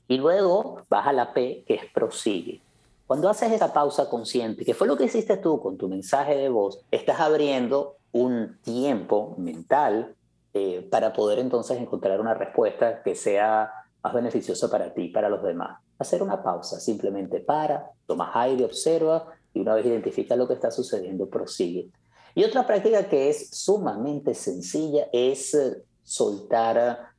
Y 0.08 0.18
luego 0.18 0.82
baja 0.90 1.12
la 1.12 1.32
P, 1.32 1.64
que 1.66 1.74
es 1.74 1.86
prosigue. 1.94 2.60
Cuando 3.06 3.28
haces 3.28 3.52
esa 3.52 3.72
pausa 3.72 4.10
consciente, 4.10 4.64
que 4.64 4.74
fue 4.74 4.86
lo 4.86 4.96
que 4.96 5.04
hiciste 5.04 5.36
tú 5.36 5.60
con 5.60 5.78
tu 5.78 5.88
mensaje 5.88 6.36
de 6.36 6.48
voz, 6.48 6.80
estás 6.90 7.20
abriendo 7.20 7.96
un 8.10 8.58
tiempo 8.62 9.34
mental 9.38 10.14
eh, 10.54 10.86
para 10.90 11.12
poder 11.12 11.38
entonces 11.38 11.78
encontrar 11.78 12.20
una 12.20 12.34
respuesta 12.34 13.02
que 13.02 13.14
sea 13.14 13.72
más 14.02 14.12
beneficiosa 14.12 14.70
para 14.70 14.92
ti 14.92 15.04
y 15.04 15.08
para 15.08 15.28
los 15.28 15.42
demás. 15.42 15.80
Hacer 15.98 16.22
una 16.22 16.42
pausa, 16.42 16.80
simplemente 16.80 17.40
para, 17.40 17.90
toma 18.06 18.32
aire, 18.34 18.64
observa 18.64 19.26
y 19.54 19.60
una 19.60 19.74
vez 19.74 19.86
identifica 19.86 20.36
lo 20.36 20.48
que 20.48 20.54
está 20.54 20.70
sucediendo, 20.70 21.28
prosigue. 21.28 21.90
Y 22.34 22.44
otra 22.44 22.66
práctica 22.66 23.08
que 23.08 23.28
es 23.28 23.50
sumamente 23.50 24.34
sencilla 24.34 25.06
es 25.12 25.54
eh, 25.54 25.82
soltar 26.02 27.12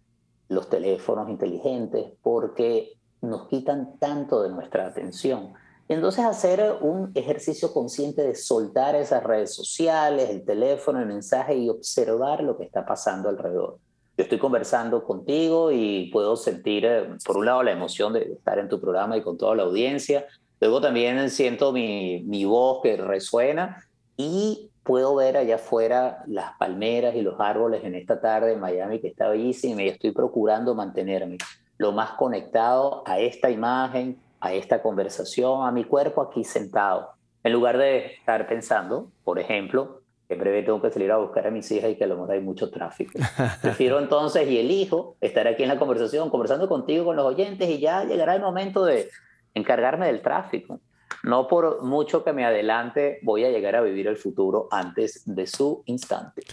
los 0.50 0.70
teléfonos 0.70 1.30
inteligentes 1.30 2.12
porque 2.22 2.94
nos 3.22 3.48
quitan 3.48 3.98
tanto 4.00 4.44
de 4.44 4.50
nuestra 4.50 4.88
atención. 4.88 5.54
Entonces 5.90 6.24
hacer 6.26 6.78
un 6.82 7.12
ejercicio 7.14 7.74
consciente 7.74 8.22
de 8.24 8.36
soltar 8.36 8.96
esas 8.96 9.24
redes 9.24 9.54
sociales, 9.54 10.30
el 10.30 10.46
teléfono, 10.46 11.00
el 11.00 11.08
mensaje 11.08 11.56
y 11.56 11.70
observar 11.70 12.42
lo 12.42 12.58
que 12.58 12.64
está 12.64 12.86
pasando 12.86 13.30
alrededor. 13.30 13.78
Yo 14.16 14.24
estoy 14.24 14.38
conversando 14.38 15.04
contigo 15.04 15.72
y 15.72 16.10
puedo 16.12 16.36
sentir, 16.36 16.86
eh, 16.86 17.10
por 17.26 17.38
un 17.38 17.48
lado, 17.48 17.64
la 17.64 17.72
emoción 17.72 18.14
de 18.14 18.22
estar 18.34 18.60
en 18.60 18.70
tu 18.70 18.80
programa 18.80 19.18
y 19.18 19.24
con 19.24 19.38
toda 19.38 19.56
la 19.56 19.64
audiencia. 19.64 20.28
Luego 20.60 20.80
también 20.80 21.30
siento 21.30 21.74
mi, 21.74 22.46
voz 22.46 22.82
que 22.84 22.96
resuena 22.96 23.84
y 24.16 24.70
puedo 24.84 25.16
ver 25.16 25.36
allá 25.36 25.56
afuera 25.56 26.24
las 26.28 26.56
palmeras 26.58 27.16
y 27.16 27.22
los 27.22 27.40
árboles 27.40 27.84
en 27.84 27.96
esta 27.96 28.22
tarde 28.22 28.54
en 28.54 28.60
Miami 28.60 29.00
que 29.00 29.08
está 29.08 29.28
bellísima 29.28 29.82
y 29.82 29.90
estoy 29.90 30.12
procurando 30.12 30.76
mantenerme 30.76 31.38
lo 31.78 31.92
más 31.92 32.12
conectado 32.12 33.04
a 33.06 33.20
esta 33.20 33.50
imagen, 33.50 34.22
a 34.44 34.52
esta 34.52 34.82
conversación, 34.82 35.66
a 35.66 35.72
mi 35.72 35.86
cuerpo 35.86 36.22
aquí 36.22 36.44
sentado. 36.44 37.12
En 37.46 37.54
lugar 37.54 37.78
de 37.78 38.08
estar 38.08 38.46
pensando, 38.46 39.10
por 39.24 39.40
ejemplo, 39.40 40.02
que 40.28 40.36
breve 40.36 40.64
tengo 40.64 40.82
que 40.82 40.92
salir 40.92 41.12
a 41.14 41.18
buscar 41.18 41.48
a 41.48 41.50
mis 41.50 41.72
hijas 41.72 41.92
y 41.92 41.96
que 41.96 42.04
a 42.04 42.08
lo 42.08 42.16
mejor 42.16 42.32
hay 42.32 42.42
mucho 42.42 42.70
tráfico. 42.70 43.14
Prefiero 43.62 44.00
entonces 44.00 44.46
y 44.50 44.58
elijo 44.58 45.16
estar 45.22 45.48
aquí 45.48 45.64
en 45.64 45.70
la 45.70 45.80
conversación, 45.80 46.30
conversando 46.30 46.68
contigo, 46.68 47.06
con 47.06 47.16
los 47.16 47.26
oyentes 47.26 47.70
y 47.70 47.80
ya 47.80 48.04
llegará 48.04 48.36
el 48.36 48.42
momento 48.42 48.84
de 48.84 49.10
encargarme 49.54 50.08
del 50.08 50.22
tráfico. 50.22 50.82
No 51.24 51.48
por 51.48 51.82
mucho 51.82 52.26
que 52.26 52.34
me 52.34 52.44
adelante, 52.44 53.20
voy 53.22 53.46
a 53.46 53.50
llegar 53.50 53.78
a 53.78 53.82
vivir 53.82 54.08
el 54.08 54.18
futuro 54.18 54.68
antes 54.72 55.24
de 55.26 55.48
su 55.48 55.84
instante. 55.86 56.44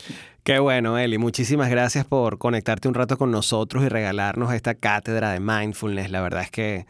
Qué 0.45 0.61
bueno, 0.61 0.97
Eli. 0.97 1.19
Muchísimas 1.19 1.71
gracias 1.71 2.05
por 2.05 2.39
conectarte 2.39 2.87
un 2.87 2.95
rato 2.95 3.19
con 3.19 3.33
nosotros 3.33 3.83
y 3.83 3.89
regalarnos 3.89 4.55
esta 4.55 4.77
cátedra 4.77 5.33
de 5.33 5.41
mindfulness. 5.41 6.13
La 6.13 6.21
verdad 6.21 6.43
es 6.43 6.53
que 6.53 6.87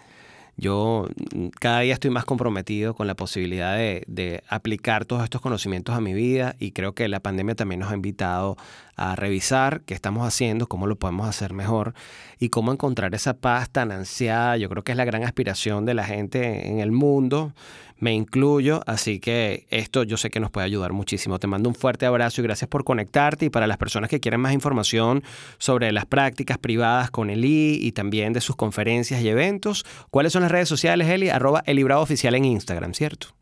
yo 0.56 1.06
mm, 1.34 1.48
cada 1.58 1.80
día 1.80 1.94
estoy 1.94 2.10
más 2.10 2.24
comprometido 2.24 2.94
con 2.94 3.06
la 3.06 3.14
posibilidad 3.14 3.76
de, 3.76 4.42
aplicar 4.48 5.04
todos 5.04 5.24
estos 5.24 5.40
conocimientos 5.40 5.94
a 5.94 6.00
mi 6.00 6.14
vida 6.14 6.56
y 6.58 6.72
creo 6.72 6.94
que 6.94 7.08
la 7.08 7.20
pandemia 7.20 7.54
también 7.54 7.80
nos 7.80 7.90
ha 7.90 7.94
invitado 7.94 8.56
a 9.00 9.16
revisar 9.16 9.80
qué 9.82 9.94
estamos 9.94 10.26
haciendo, 10.26 10.66
cómo 10.66 10.86
lo 10.86 10.96
podemos 10.96 11.28
hacer 11.28 11.52
mejor 11.54 11.94
y 12.38 12.50
cómo 12.50 12.72
encontrar 12.72 13.14
esa 13.14 13.34
paz 13.34 13.70
tan 13.70 13.92
ansiada. 13.92 14.56
Yo 14.56 14.68
creo 14.68 14.84
que 14.84 14.92
es 14.92 14.98
la 14.98 15.04
gran 15.04 15.24
aspiración 15.24 15.84
de 15.84 15.94
la 15.94 16.04
gente 16.04 16.68
en 16.68 16.80
el 16.80 16.92
mundo 16.92 17.52
me 18.00 18.14
incluyo, 18.14 18.82
así 18.86 19.20
que 19.20 19.66
esto 19.70 20.02
yo 20.02 20.16
sé 20.16 20.30
que 20.30 20.40
nos 20.40 20.50
puede 20.50 20.64
ayudar 20.66 20.92
muchísimo. 20.92 21.38
Te 21.38 21.46
mando 21.46 21.68
un 21.68 21.74
fuerte 21.74 22.06
abrazo 22.06 22.40
y 22.40 22.44
gracias 22.44 22.68
por 22.68 22.82
conectarte 22.82 23.44
y 23.46 23.50
para 23.50 23.66
las 23.66 23.76
personas 23.76 24.10
que 24.10 24.20
quieren 24.20 24.40
más 24.40 24.54
información 24.54 25.22
sobre 25.58 25.92
las 25.92 26.06
prácticas 26.06 26.58
privadas 26.58 27.10
con 27.10 27.30
Eli 27.30 27.78
y 27.80 27.92
también 27.92 28.32
de 28.32 28.40
sus 28.40 28.56
conferencias 28.56 29.20
y 29.20 29.28
eventos, 29.28 29.84
¿cuáles 30.10 30.32
son 30.32 30.42
las 30.42 30.50
redes 30.50 30.68
sociales, 30.68 31.08
Eli? 31.08 31.28
Arroba 31.28 31.62
Elibrado 31.66 32.00
Oficial 32.00 32.34
en 32.34 32.46
Instagram, 32.46 32.94
¿cierto? 32.94 33.39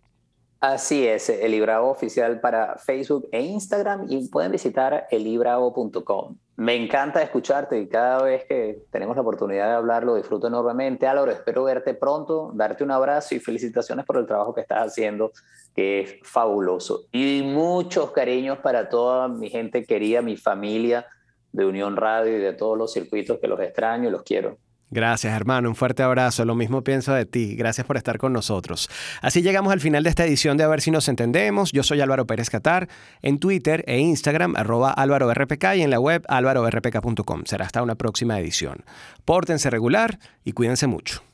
Así 0.61 1.07
es, 1.07 1.29
el 1.29 1.53
Libravo 1.53 1.89
oficial 1.89 2.41
para 2.41 2.79
Facebook 2.79 3.29
e 3.31 3.43
Instagram 3.43 4.07
y 4.09 4.29
pueden 4.29 4.51
visitar 4.51 5.07
elibravo.com. 5.09 6.37
Me 6.57 6.75
encanta 6.75 7.23
escucharte 7.23 7.79
y 7.81 7.89
cada 7.89 8.25
vez 8.25 8.45
que 8.45 8.83
tenemos 8.91 9.15
la 9.15 9.23
oportunidad 9.23 9.69
de 9.69 9.75
hablar 9.75 10.03
lo 10.03 10.17
disfruto 10.17 10.49
enormemente. 10.49 11.07
Álvaro, 11.07 11.31
espero 11.31 11.63
verte 11.63 11.95
pronto, 11.95 12.51
darte 12.55 12.83
un 12.83 12.91
abrazo 12.91 13.37
y 13.37 13.39
felicitaciones 13.39 14.05
por 14.05 14.17
el 14.17 14.27
trabajo 14.27 14.53
que 14.53 14.63
estás 14.63 14.89
haciendo, 14.89 15.31
que 15.77 16.01
es 16.01 16.17
fabuloso. 16.25 17.03
Y 17.13 17.43
muchos 17.45 18.11
cariños 18.11 18.59
para 18.59 18.89
toda 18.89 19.29
mi 19.29 19.51
gente 19.51 19.85
querida, 19.85 20.23
mi 20.23 20.37
familia 20.37 21.07
de 21.53 21.67
Unión 21.67 21.97
Radio 21.97 22.37
y 22.37 22.41
de 22.41 22.53
todos 22.53 22.77
los 22.77 22.93
circuitos 22.93 23.39
que 23.39 23.47
los 23.47 23.61
extraño 23.61 24.09
y 24.09 24.11
los 24.11 24.25
quiero. 24.25 24.59
Gracias, 24.91 25.35
hermano. 25.35 25.69
Un 25.69 25.75
fuerte 25.75 26.03
abrazo. 26.03 26.45
Lo 26.45 26.55
mismo 26.55 26.83
pienso 26.83 27.13
de 27.13 27.27
ti. 27.27 27.57
Gracias 27.57 27.87
por 27.87 27.97
estar 27.97 28.19
con 28.19 28.33
nosotros. 28.33 28.89
Así 29.21 29.43
llegamos 29.43 29.73
al 29.73 29.81
final 29.81 30.03
de 30.03 30.11
esta 30.11 30.25
edición 30.25 30.57
de 30.57 30.65
A 30.65 30.69
ver 30.69 30.81
si 30.81 30.91
nos 30.91 31.09
entendemos. 31.09 31.73
Yo 31.73 31.83
soy 31.83 32.01
Álvaro 32.01 32.27
Pérez 32.27 32.49
Catar. 32.49 32.89
En 33.21 33.39
Twitter 33.39 33.85
e 33.87 33.99
Instagram, 33.99 34.57
arroba 34.57 34.91
Álvaro 34.91 35.33
RPK 35.33 35.77
y 35.77 35.83
en 35.83 35.91
la 35.91 36.01
web 36.01 36.25
álvarorpk.com. 36.29 37.43
Será 37.45 37.67
hasta 37.67 37.83
una 37.83 37.97
próxima 37.97 38.39
edición. 38.41 38.85
Pórtense 39.25 39.69
regular 39.69 40.19
y 40.45 40.53
cuídense 40.53 40.87
mucho. 40.87 41.28